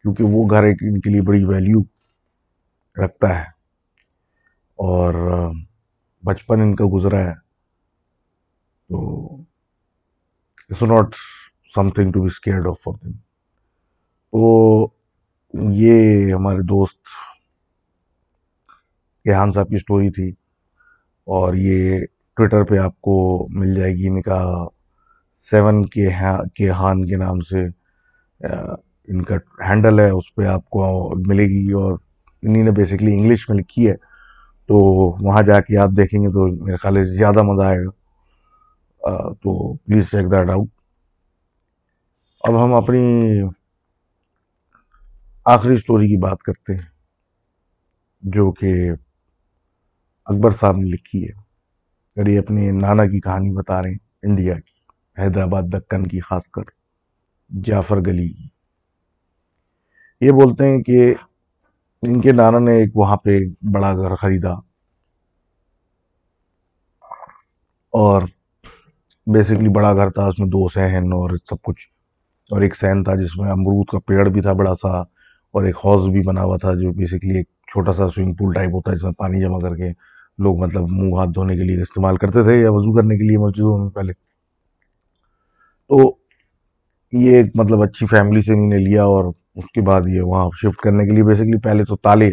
[0.01, 1.79] کیونکہ وہ گھر ایک ان کے لیے بڑی ویلیو
[3.05, 3.43] رکھتا ہے۔
[4.75, 5.13] اور
[6.25, 7.33] بچپن ان کا گزرا ہے۔
[8.89, 8.97] تو
[10.69, 11.15] it's not
[11.89, 13.11] something to be scared of for them
[14.33, 14.87] تو
[15.71, 16.99] یہ ہمارے دوست
[19.25, 20.29] ریحان صاحب کی سٹوری تھی
[21.27, 22.05] اور یہ
[22.37, 23.15] ٹویٹر پہ آپ کو
[23.49, 24.39] مل جائے گی۔ ان کا
[25.37, 27.61] سیون کے ہاں، کے ہان کے نام سے
[29.07, 29.35] ان کا
[29.69, 30.83] ہینڈل ہے، اس پہ آپ کو
[31.27, 31.93] ملے گی اور
[32.43, 33.95] انہی نے بیسکلی انگلش میں لکھی ہے۔
[34.67, 34.75] تو
[35.25, 37.89] وہاں جا کے آپ دیکھیں گے تو میرے خیال ہے زیادہ مزہ آئے گا۔
[39.33, 40.67] تو پلیز چیک دیٹ آؤٹ
[42.43, 43.41] اب ہم اپنی
[45.45, 46.81] آخری سٹوری کی بات کرتے ہیں،
[48.21, 48.73] جو کہ
[50.25, 51.31] اکبر صاحب نے لکھی ہے۔
[52.17, 56.47] اور یہ اپنے نانا کی کہانی بتا رہے ہیں، انڈیا کی، حیدرآباد دکن کی، خاص
[56.47, 56.63] کر
[57.49, 58.47] جعفر گلی کی۔
[60.21, 61.13] یہ بولتے ہیں کہ
[62.07, 63.39] ان کے نانا نے ایک وہاں پہ
[63.73, 64.51] بڑا گھر خریدا
[67.93, 68.21] اور
[69.27, 71.87] بیسکلی بڑا گھر تھا، اس میں دو سہن اور سب کچھ۔
[72.51, 74.89] اور ایک سہن تھا جس میں امرود کا پیڑ بھی تھا بڑا سا
[75.53, 78.69] اور ایک ہاؤس بھی بنا ہوا تھا جو بیسکلی ایک چھوٹا سا سوئنگ پول ٹائپ
[78.69, 79.89] ہوتا ہے، جس میں پانی جمع کر کے
[80.37, 83.37] لوگ مطلب منہ ہاتھ دھونے کے لیے استعمال کرتے تھے یا وضو کرنے کے لیے
[83.37, 84.13] مسجدوں میں پہلے۔
[85.87, 86.24] تو
[87.11, 89.23] یہ ایک مطلب اچھی فیملی سے انہیں لیا اور
[89.55, 92.29] اس کے بعد یہ وہاں شفٹ کرنے کے لیے بیسکلی پہلے تو تالے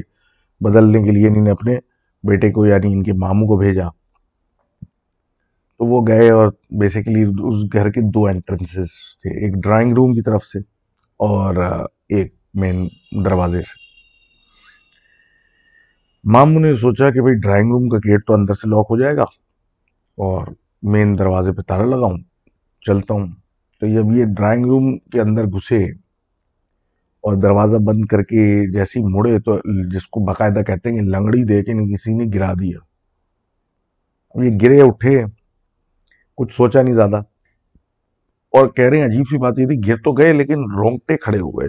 [0.60, 1.76] بدلنے کے لیے انہیں اپنے
[2.22, 3.88] بیٹے کو یعنی ان کے ماموں کو بھیجا۔
[5.78, 10.22] تو وہ گئے اور بیسیکلی اس گھر کے دو انٹرنسز تھے، ایک ڈرائنگ روم کی
[10.22, 10.58] طرف سے
[11.16, 11.54] اور
[12.08, 12.88] ایک مین
[13.24, 13.82] دروازے سے۔
[16.24, 19.16] ماموں نے سوچا کہ بھائی ڈرائنگ روم کا گیٹ تو اندر سے لاک ہو جائے
[19.16, 19.22] گا
[20.16, 20.46] اور
[20.82, 22.18] مین دروازے پہ تالا لگاؤں،
[22.80, 23.41] چلتا ہوں۔
[23.82, 25.84] تو جب یہ ڈرائنگ روم کے اندر گھسے
[27.20, 29.58] اور دروازہ بند کر کے جیسی مڑے تو
[29.88, 32.78] جس کو باقاعدہ کہتے ہیں کہ لنگڑی دے کے کسی نے گرا دیا۔
[34.34, 35.24] اب یہ گرے اٹھے،
[36.36, 37.16] کچھ سوچا نہیں زیادہ۔
[38.52, 41.38] اور کہہ رہے ہیں عجیب سی بات یہ تھی، گر تو گئے لیکن رونگٹے کھڑے
[41.38, 41.68] ہو گئے۔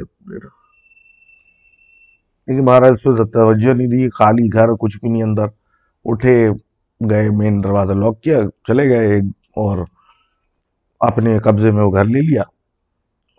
[2.47, 5.45] لیکن مہاراج اس پہ توجہ نہیں دی، خالی گھر، کچھ بھی نہیں اندر۔
[6.05, 6.49] اٹھے،
[7.09, 9.18] گئے مین دروازہ لاک کیا، چلے گئے
[9.55, 9.78] اور
[11.03, 12.41] اپنے قبضے میں وہ گھر لے لیا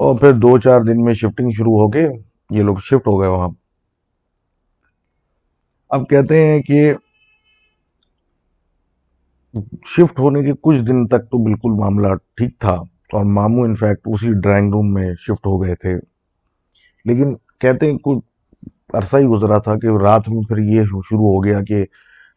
[0.01, 2.09] اور پھر دو چار دن میں شفٹنگ شروع ہو گئے
[2.51, 3.49] یہ لوگ شفٹ ہو گئے وہاں
[5.91, 6.95] اب کہتے ہیں کہ
[9.87, 12.75] شفٹ ہونے کے کچھ دن تک تو بالکل معاملہ ٹھیک تھا
[13.13, 15.95] اور ماموں انفیکٹ اسی ڈرائنگ روم میں شفٹ ہو گئے تھے۔
[17.05, 18.19] لیکن کہتے ہیں کچھ
[18.95, 21.85] عرصہ ہی گزرا تھا کہ رات میں پھر یہ شروع ہو گیا کہ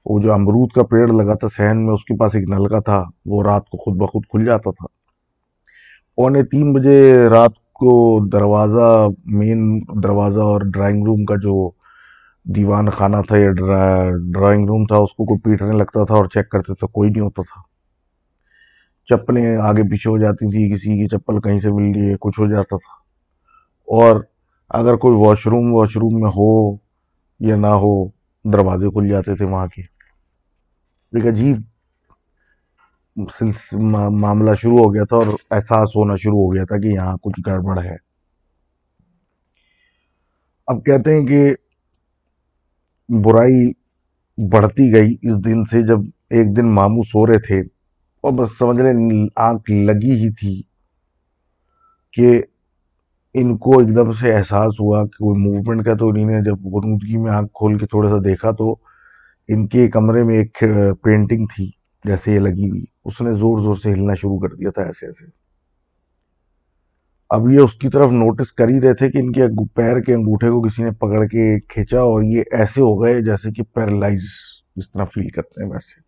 [0.05, 3.03] وہ جو امرود کا پیڑ لگا تھا سہن میں اس کے پاس ایک نلکا تھا،
[3.25, 4.97] وہ رات کو خود بخود کھل جاتا تھا۔
[6.18, 11.70] پونے تین بجے رات کو دروازہ مین دروازہ اور ڈرائنگ روم کا جو
[12.43, 13.51] دیوان خانہ تھا یا
[14.34, 17.24] ڈرائنگ روم تھا، اس کو کوئی پیٹنے لگتا تھا اور چیک کرتے تھا کوئی نہیں
[17.24, 17.61] ہوتا تھا۔
[19.05, 22.39] چپلیں آگے پیچھے ہو جاتی تھی کسی کی چپل کہیں سے مل رہی ہے کچھ
[22.39, 22.93] ہو جاتا تھا۔
[23.88, 24.22] اور
[24.70, 26.78] اگر کوئی واش روم واش روم میں ہو
[27.39, 28.07] یا نہ ہو،
[28.43, 29.82] دروازے کھل جاتے تھے وہاں کے۔
[31.13, 31.55] ایک عجیب
[33.18, 37.39] معاملہ شروع ہو گیا تھا اور احساس ہونا شروع ہو گیا تھا کہ یہاں کچھ
[37.47, 37.95] گڑبڑ ہے۔
[40.68, 41.41] اب کہتے ہیں کہ
[43.09, 43.72] برائی
[44.38, 45.99] بڑھتی گئی اس دن سے جب
[46.30, 47.59] ایک دن ماموں سو رہے تھے
[48.24, 48.93] اور بس سمجھ لیں
[49.41, 50.61] آنکھ لگی ہی تھی
[52.13, 52.30] کہ
[53.36, 57.18] ان کو ایک دم سے احساس ہوا کہ کوئی موومنٹ کا تو انہیں جب غنودگی
[57.18, 58.76] میں آنکھ کھول کے تھوڑا سا دیکھا تو
[59.49, 60.63] ان کے کمرے میں ایک
[61.03, 61.70] پینٹنگ تھی
[62.05, 65.05] جیسے یہ لگی ہوئی۔ اس نے زور زور سے ہلنا شروع کر دیا تھا ایسے
[65.05, 65.26] ایسے۔
[67.30, 69.41] اب یہ اس کی طرف نوٹس کر ہی رہے تھے کہ ان کے
[69.76, 73.51] پیر کے انگوٹھے کو کسی نے پکڑ کے کھینچا اور یہ ایسے ہو گئے جیسے
[73.51, 74.24] کہ پیرالائز
[74.76, 76.01] جس طرح فیل کرتے ہیں ویسے۔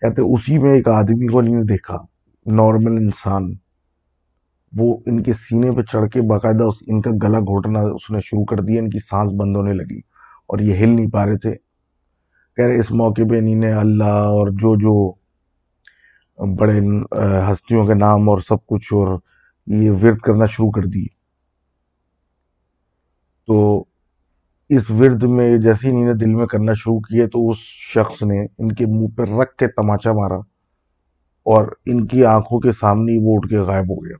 [0.00, 1.96] کہتے اسی میں ایک آدمی کو نہیں دیکھا
[2.46, 3.54] نارمل انسان۔
[4.76, 8.44] وہ ان کے سینے پہ چڑھ کے باقاعدہ ان کا گلا گھوٹنا اس نے شروع
[8.44, 9.98] کر دیا، ان کی سانس بند ہونے لگی
[10.46, 11.54] اور یہ ہل نہیں پا رہے تھے۔
[12.56, 15.17] کہہ رہے اس موقع پہ انہیں نے اللہ اور جو جو
[16.38, 16.80] بڑے
[17.50, 19.18] ہستیوں کے نام اور سب کچھ اور
[19.66, 21.06] یہ ورد کرنا شروع کر دی
[23.46, 23.84] تو
[24.68, 27.56] اس ورد میں جیسے ہی انہیں دل میں کرنا شروع کیے تو اس
[27.94, 30.38] شخص نے ان کے منہ پہ رکھ کے تماچا مارا
[31.42, 34.16] اور ان کی آنکھوں کے سامنے وہ اٹھ کے غائب ہو گیا۔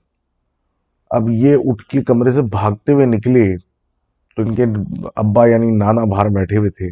[1.10, 3.56] اب یہ اٹھ کے کمرے سے بھاگتے ہوئے نکلے
[4.36, 4.64] تو ان کے
[5.16, 6.90] ابا یعنی نانا باہر بیٹھے ہوئے تھے۔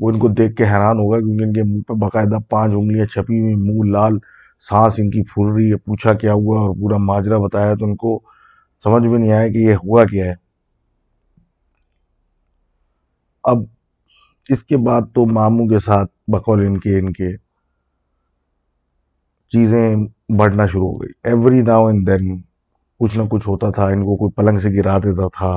[0.00, 3.06] وہ ان کو دیکھ کے حیران ہوگا کیونکہ ان کے منہ پہ باقاعدہ پانچ انگلیاں
[3.06, 4.18] چھپی ہوئی منہ لال
[4.60, 7.96] سانس ان کی پھول رہی ہے، پوچھا کیا ہوا اور پورا ماجرا بتایا تو ان
[7.96, 8.20] کو
[8.76, 10.34] سمجھ میں نہیں آیا کہ یہ ہوا کیا ہے۔
[13.44, 13.58] اب
[14.48, 17.36] اس کے بعد تو ماموں کے ساتھ بقول ان کے ان کے
[19.50, 19.96] چیزیں
[20.38, 22.42] بڑھنا شروع ہو گئی۔ ایوری ناؤ اینڈ دین
[23.00, 25.50] کچھ نہ کچھ ہوتا تھا، ان کو کوئی پلنگ سے گرا دیتا تھا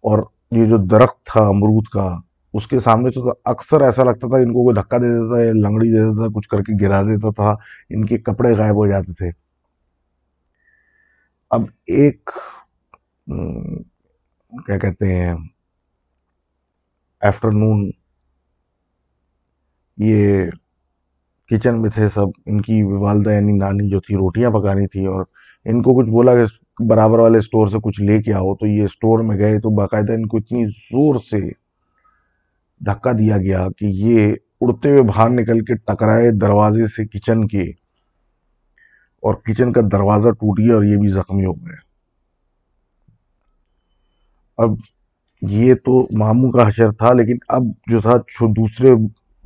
[0.00, 0.18] اور
[0.50, 2.18] یہ جو درخت تھا امرود کا
[2.56, 5.52] اس کے سامنے تو اکثر ایسا لگتا تھا ان کو کوئی دھکا دے دیتا تھا
[5.52, 7.50] لنگڑی دے دیتا تھا، کچھ کر کے گرا دیتا تھا،
[7.90, 9.30] ان کے کپڑے غائب ہو جاتے تھے۔
[11.50, 12.30] اب ایک
[14.66, 15.34] کیا کہتے ہیں
[17.22, 17.90] آفٹرنون
[19.98, 20.50] یہ
[21.50, 25.24] کچن میں تھے سب۔ ان کی والدہ یعنی نانی جو تھی، روٹیاں پکانی تھی اور
[25.64, 28.84] ان کو کچھ بولا کہ برابر والے اسٹور سے کچھ لے کے آؤ۔ تو یہ
[28.84, 31.65] اسٹور میں گئے تو باقاعدہ ان کو اتنی زور سے
[32.80, 37.62] دھکا دیا گیا کہ یہ اڑتے ہوئے باہر نکل کے ٹکرائے دروازے سے کچن کے
[39.22, 41.76] اور کچن کا دروازہ ٹوٹ گیا اور یہ بھی زخمی ہو گئے۔
[44.58, 44.70] اب
[45.42, 48.94] یہ تو ماموں کا حشر تھا، لیکن اب جو تھا دوسرے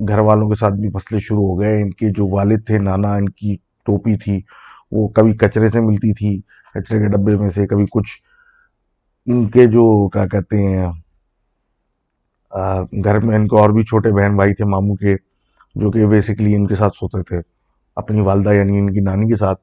[0.07, 3.15] گھر والوں کے ساتھ بھی مسئلے شروع ہو گئے۔ ان کے جو والد تھے، نانا،
[3.15, 3.55] ان کی
[3.85, 4.41] ٹوپی تھی،
[4.91, 6.41] وہ کبھی کچرے سے ملتی تھی،
[6.73, 8.21] کچرے کے ڈبے میں سے کبھی کچھ۔
[9.25, 10.91] ان کے جو، کیا کہتے ہیں
[13.03, 15.15] گھر میں ان کو اور بھی چھوٹے بہن بھائی تھے، ماموں کے،
[15.75, 17.41] جو کہ بیسکلی ان کے ساتھ سوتے تھے،
[17.97, 19.59] اپنی والدہ یعنی ان کی نانی کے ساتھ،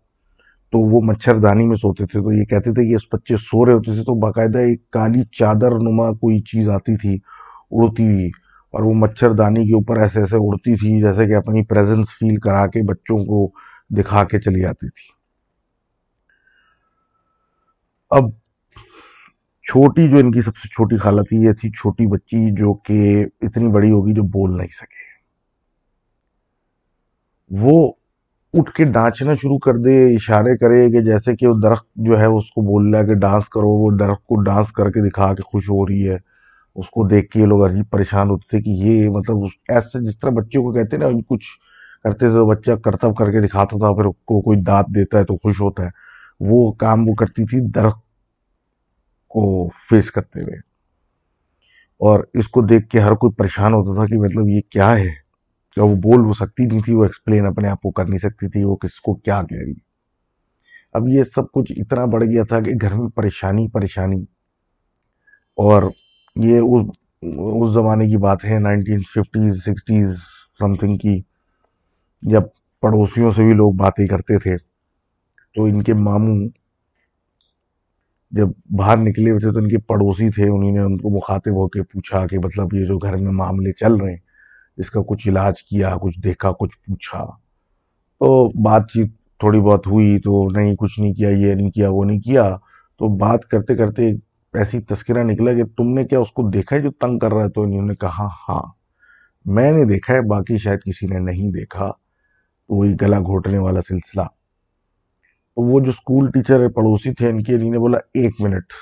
[0.73, 3.73] تو وہ مچھردانی میں سوتے تھے۔ تو یہ کہتے تھے کہ اس بچے سو رہے
[3.73, 7.15] ہوتے تھے تو باقاعدہ ایک کالی چادر نما کوئی چیز آتی تھی،
[7.71, 8.29] اڑتی ہوئی،
[8.75, 12.67] اور وہ مچھردانی کے اوپر ایسے ایسے اڑتی تھی جیسے کہ اپنی پریزنس فیل کرا
[12.67, 13.49] کے بچوں کو
[13.91, 15.07] دکھا کے چلی آتی تھی۔
[18.11, 18.31] اب
[19.73, 23.27] چھوٹی جو ان کی سب سے چھوٹی خالہ تھی یہ تھی، چھوٹی بچی جو کہ
[23.41, 25.07] اتنی بڑی ہوگی جو بول نہیں سکے۔
[27.51, 27.93] وہ
[28.55, 32.25] اٹھ کے ڈانچنا شروع کر دے، اشارے کرے کہ جیسے کہ وہ درخت جو ہے
[32.25, 35.35] اس کو بول رہا ہے کہ ڈانس کرو، وہ درخت کو ڈانس کر کے دکھا
[35.35, 36.17] کے خوش ہو رہی ہے۔
[36.75, 39.37] اس کو دیکھ کے یہ لوگ عجیب پریشان ہوتے تھے کہ یہ مطلب
[39.69, 41.47] ایسے جس طرح بچوں کو کہتے ہیں نا، کچھ
[42.05, 45.37] کرتے تھے بچہ کرتب کر کے دکھاتا تھا، پھر کو کوئی دانت دیتا ہے تو
[45.37, 45.91] خوش ہوتا ہے۔
[46.41, 48.08] وہ کام وہ کرتی تھی، درخت
[49.29, 50.57] کو فیس کرتے ہوئے۔
[51.99, 55.29] اور اس کو دیکھ کے ہر کوئی پریشان ہوتا تھا کہ مطلب یہ کیا ہے؟
[55.77, 58.49] کہ وہ بول وہ سکتی نہیں تھی، وہ ایکسپلین اپنے آپ کو کر نہیں سکتی
[58.49, 59.73] تھی، وہ کس کو کیا کہہ رہی
[60.93, 64.23] اب یہ سب کچھ اتنا بڑھ گیا تھا کہ گھر میں پریشانی پریشانی۔
[65.57, 65.83] اور
[66.37, 66.61] یہ
[67.33, 70.19] اس زمانے کی بات ہے nineteen fifties sixties
[70.59, 71.23] something کی۔
[72.21, 72.43] جب
[72.81, 74.57] پڑوسیوں سے بھی لوگ باتیں کرتے تھے،
[75.55, 76.49] تو ان کے ماموں
[78.31, 81.53] جب باہر نکلے ہوئے تھے تو ان کے پڑوسی تھے، انہوں نے ان کو مخاطب
[81.53, 84.19] ہو کے پوچھا کہ مطلب یہ جو گھر میں معاملے چل رہے ہیں،
[84.77, 87.25] اس کا کچھ علاج کیا، کچھ دیکھا، کچھ پوچھا۔
[88.19, 92.05] تو بات چیت تھوڑی بہت ہوئی تو نہیں، کچھ نہیں کیا، یہ نہیں کیا، وہ
[92.05, 92.57] نہیں کیا۔
[92.99, 94.11] تو بات کرتے کرتے
[94.55, 97.45] ایسی تذکرہ نکلا کہ تم نے کیا اس کو دیکھا ہے جو تنگ کر رہا
[97.45, 98.63] ہے؟ تو انہوں نے کہا ہاں۔
[99.45, 101.91] میں نے دیکھا ہے، باقی شاید کسی نے نہیں دیکھا۔
[102.69, 104.23] تو وہی گلا گھوٹنے والا سلسلہ۔
[105.61, 108.73] وہ جو اسکول ٹیچر پڑوسی تھے، ان کے انہیں نے بولا، ایک منٹ۔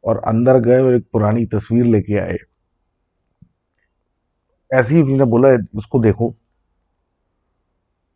[0.00, 2.36] اور اندر گئے اور ایک پرانی تصویر لے کے آئے۔
[4.70, 6.32] ایسے ہی انہوں نے بولا، اس کو دیکھو۔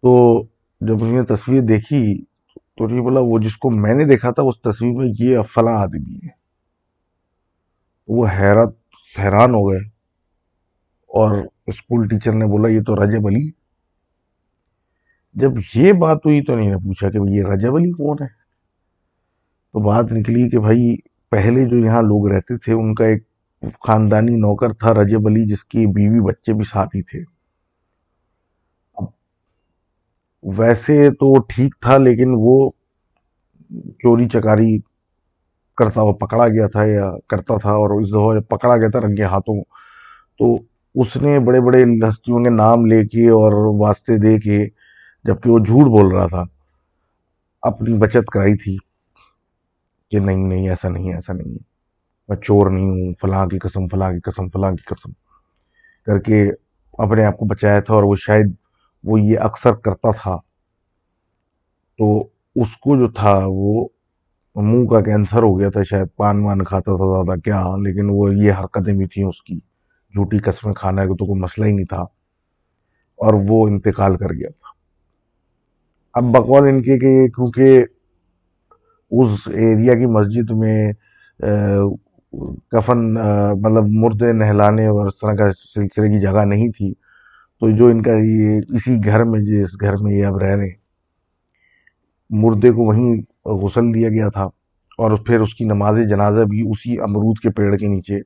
[0.03, 0.43] تو
[0.80, 2.24] جب انہوں نے تصویر دیکھی،
[2.76, 5.43] تو انہوں نے بولا، وہ جس کو میں نے دیکھا تھا، اس تصویر میں یہ
[5.43, 6.28] فلاں آدمی ہے۔
[8.09, 8.76] وہ حیرت،
[9.18, 9.80] حیران ہو گئے۔
[11.03, 13.61] اور اسکول ٹیچر نے بولا، یہ تو رجب علی
[15.37, 18.26] جب یہ بات ہوئی تو نہیں نے پوچھا کہ یہ رجب علی کون ہے؟
[19.74, 20.95] تو بات نکلی کہ بھائی
[21.33, 23.22] پہلے جو یہاں لوگ رہتے تھے، ان کا ایک
[23.87, 27.20] خاندانی نوکر تھا رجب علی، جس کی بیوی بچے بھی ساتھی تھے۔
[28.97, 29.07] اب
[30.45, 32.70] ویسے تو ٹھیک تھا، لیکن وہ
[34.03, 34.76] چوری چکاری
[35.78, 39.24] کرتا ہوا پکڑا گیا تھا یا کرتا تھا، اور اس دفعہ پکڑا گیا تھا رنگے
[39.24, 39.61] ہاتھوں،
[40.41, 40.57] تو
[40.95, 44.59] اس نے بڑے بڑے ہستیوں کے نام لے کے اور واسطے دے کے
[45.24, 46.44] جبکہ وہ جھوٹ بول رہا تھا۔
[47.62, 48.76] اپنی بچت کرائی تھی
[50.10, 51.58] کہ نہیں نہیں، ایسا نہیں ایسا نہیں۔
[52.28, 55.12] میں چور نہیں ہوں، فلاں کی قسم، فلاں کی قسم، فلاں کی قسم۔
[56.06, 56.50] کر کے
[56.92, 58.54] اپنے آپ کو بچایا تھا اور وہ شاید
[59.04, 60.36] وہ یہ اکثر کرتا تھا۔
[61.98, 63.88] تو اس کو جو تھا وہ
[64.54, 68.34] منہ کا کینسر ہو گیا تھا، شاید پان وان کھاتا تھا زیادہ، کیا؟ لیکن وہ
[68.34, 69.58] یہ حرکتیں بھی تھیں اس کی۔
[70.14, 72.02] جھوٹی قسمیں کھانا ہے تو کوئی مسئلہ ہی نہیں تھا۔
[73.16, 74.71] اور وہ انتقال کر گیا تھا۔
[76.14, 77.84] اب بقول ان کے کہ کیونکہ
[79.10, 80.92] اس ایریا کی مسجد میں
[82.72, 86.92] کفن مطلب مردے نہلانے اور اس طرح کا سلسلے کی جگہ نہیں تھی۔
[87.62, 90.66] تو جو ان کا یہ اسی گھر میں، جس گھر میں یہ اب رہ رہے
[90.66, 90.80] ہیں،
[92.30, 93.14] مردے کو وہیں
[93.62, 94.44] غسل دیا گیا تھا
[94.98, 98.20] اور پھر اس کی نماز جنازہ بھی اسی امرود کے پیڑ کے نیچے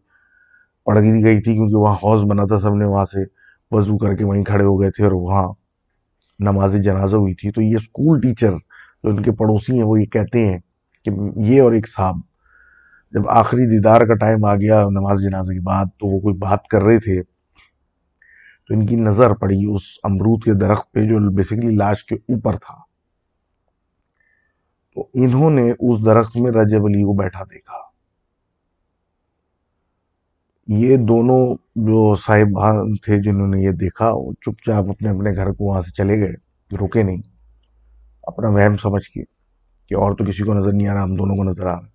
[0.87, 3.25] پڑ دی گئی تھی کیونکہ وہاں حوض بنا تھا سب نے، وہاں سے
[3.71, 5.47] وضو کر کے وہیں کھڑے ہو گئے تھے اور وہاں
[6.41, 8.53] نماز جنازہ ہوئی تھی تو یہ اسکول ٹیچر
[9.05, 10.59] جو ان کے پڑوسی ہیں وہ یہ کہتے ہیں
[11.07, 12.21] کہ یہ اور ایک صاحب
[13.15, 16.67] جب آخری دیدار کا ٹائم آ گیا نماز جنازہ کے بعد تو وہ کوئی بات
[16.67, 21.75] کر رہے تھے تو ان کی نظر پڑی اس امرود کے درخت پہ جو بیسیکلی
[21.77, 22.75] لاش کے اوپر تھا
[24.97, 27.86] تو انہوں نے اس درخت میں رجب علی کو بیٹھا دیکھا
[30.67, 35.53] یہ دونوں جو صاحبان تھے جنہوں نے یہ دیکھا، وہ چپ چاپ اپنے اپنے گھر
[35.53, 36.33] کو وہاں سے چلے گئے
[36.77, 37.23] رکے نہیں۔
[38.23, 39.25] اپنا وہم سمجھ کے
[39.89, 41.89] کہ اور تو کسی کو نظر نہیں آ رہا، ہم دونوں کو نظر آ رہا۔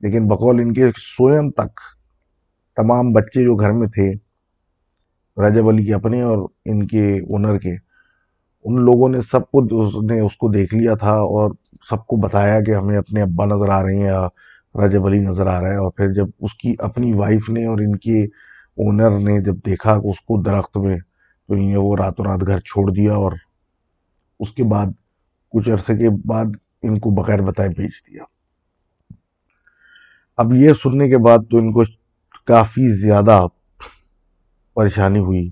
[0.00, 1.80] لیکن بقول ان کے سوئم تک
[2.76, 4.12] تمام بچے جو گھر میں تھے،
[5.42, 7.74] رجب علی کے اپنے اور ان کے اونر کے،
[8.64, 9.62] ان لوگوں نے سب کو
[10.02, 11.50] نے اس کو دیکھ لیا تھا اور
[11.90, 14.28] سب کو بتایا کہ ہمیں اپنے ابا نظر آ رہے ہیں یا
[14.74, 17.78] رجب علی نظر آ رہا ہے اور پھر جب اس کی اپنی وائف نے اور
[17.78, 18.24] ان کے
[18.78, 20.98] اونر نے جب دیکھا اس کو درخت میں
[21.48, 23.32] تو انہیں وہ راتوں رات گھر چھوڑ دیا اور
[24.40, 24.86] اس کے بعد
[25.48, 26.44] کچھ عرصے کے بعد
[26.82, 28.22] ان کو بغیر بتائے بھیج دیا۔
[30.36, 31.82] اب یہ سننے کے بعد تو ان کو
[32.44, 33.46] کافی زیادہ
[34.74, 35.50] پریشانی ہوئی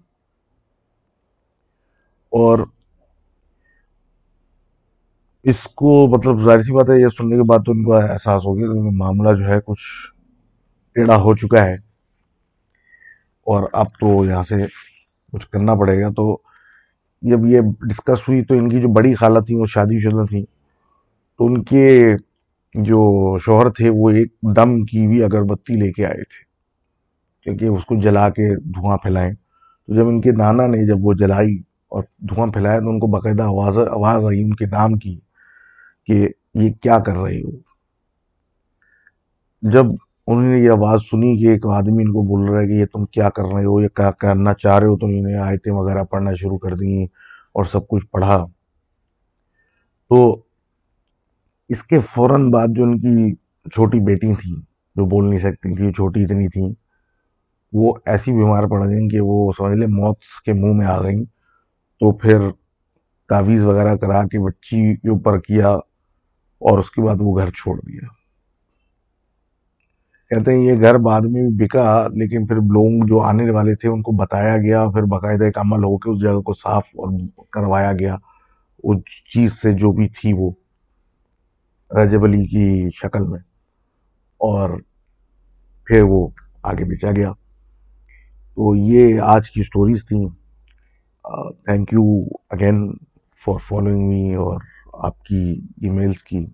[2.31, 2.59] اور
[5.43, 8.47] اس کو مطلب ظاہر سی بات ہے، یہ سننے کے بعد تو ان کو احساس
[8.47, 10.13] ہو گیا کہ معاملہ جو ہے کچھ
[10.95, 11.75] ٹیڑھا ہو چکا ہے۔
[13.47, 14.55] اور اب تو یہاں سے
[15.33, 16.39] کچھ کرنا پڑے گا۔ تو
[17.23, 20.43] جب یہ ڈسکس ہوئی تو ان کی جو بڑی خالہ تھیں، وہ شادی شدہ تھیں۔
[21.39, 22.17] تو ان کے
[22.75, 26.45] جو شوہر تھے، وہ ایک دم کی بھی اگربتی لے کے آئے تھے۔
[27.45, 29.35] کیونکہ اس کو جلا کے دھواں پھیلائیں۔
[29.87, 33.07] تو جب ان کے نانا نے جب وہ جلائی اور دھواں پھیلایا تو ان کو
[33.07, 35.19] باقاعدہ آواز آواز آئی، ان کے نام کی۔
[36.11, 37.51] کہ یہ کیا کر رہے ہو۔
[39.63, 39.85] جب
[40.27, 42.85] انہوں نے یہ آواز سنی کہ ایک آدمی ان کو بول رہا ہے کہ یہ
[42.87, 45.73] تم کیا کر رہے ہو، یہ کیا کرنا چاہ رہے ہو، تو انہوں نے آیتیں
[45.73, 47.05] وغیرہ پڑھنا شروع کر دیں
[47.53, 48.47] اور سب کچھ پڑھا۔
[50.09, 50.43] تو
[51.69, 53.35] اس کے فوراً بعد جو ان کی
[53.71, 54.63] چھوٹی بیٹی تھیں،
[54.97, 56.75] جو بول نہیں سکتی تھیں چھوٹی اتنی تھیں،
[57.73, 61.25] وہ ایسی بیمار پڑ گئیں کہ وہ سمجھ لیں موت کے منہ میں آ گئیں۔
[62.01, 62.39] تو پھر
[63.29, 65.77] تعویذ وغیرہ کرا کے بچی کے اوپر کیا۔
[66.61, 68.01] اور اس کے بعد وہ گھر چھوڑ دیا۔
[70.31, 73.89] کہتے ہیں یہ گھر بعد میں بھی بکا، لیکن پھر لوگ جو آنے والے تھے
[73.89, 77.19] ان کو بتایا گیا، پھر باقاعدہ ایک عمل ہو کے اس جگہ کو صاف اور
[77.53, 78.17] کروایا گیا۔
[78.85, 78.97] اس
[79.33, 80.51] چیز سے جو بھی تھی وہ
[81.91, 83.41] رجب علی کی شکل میں۔
[84.39, 84.71] اور
[85.85, 86.29] پھر وہ
[86.63, 87.33] آگے بیچا گیا۔
[88.55, 90.29] تو یہ آج کی سٹوریز تھیں۔
[91.65, 92.93] Thank you again
[93.45, 94.61] for following me اور
[95.05, 96.47] آپ کی ای میلز کی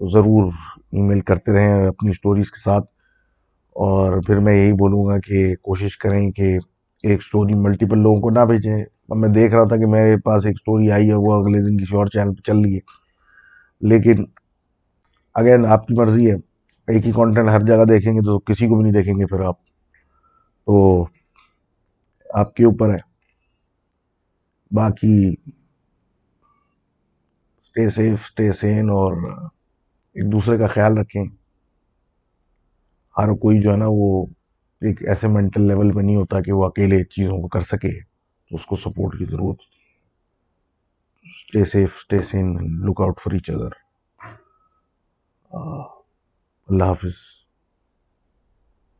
[0.00, 0.52] ضرور
[0.92, 2.84] ای میل کرتے رہیں اپنی سٹوریز کے ساتھ
[3.70, 6.58] اور پھر میں یہی بولوں گا کہ کوشش کریں کہ
[7.02, 10.46] ایک سٹوری ملٹیپل لوگوں کو نہ بھیجیں۔ اب میں دیکھ رہا تھا کہ میرے پاس
[10.46, 12.80] ایک سٹوری آئی ہے، وہ اگلے دن کسی اور چینل پہ چل رہی ہے۔
[13.80, 14.24] لیکن
[15.34, 16.36] اگین آپ کی مرضی ہے،
[16.88, 19.40] ایک ہی کانٹینٹ ہر جگہ دیکھیں گے تو کسی کو بھی نہیں دیکھیں گے پھر
[19.40, 19.54] آپ۔
[20.66, 21.06] تو
[22.34, 23.14] آپ کے اوپر ہے۔
[24.70, 25.34] باقی
[27.76, 29.12] اسٹے سیف اسٹے سین اور
[30.16, 31.24] ایک دوسرے کا خیال رکھیں۔
[33.16, 34.26] ہر کوئی جو ہے نا وہ
[34.82, 38.54] ایک ایسے مینٹل لیول پہ نہیں ہوتا کہ وہ اکیلے چیزوں کو کر سکے، تو
[38.56, 39.92] اس کو سپورٹ کی ضرورت ہوتی ہے۔
[41.26, 42.54] Stay safe stay sane
[42.86, 43.72] look out for each other
[46.68, 47.43] اللہ حافظ۔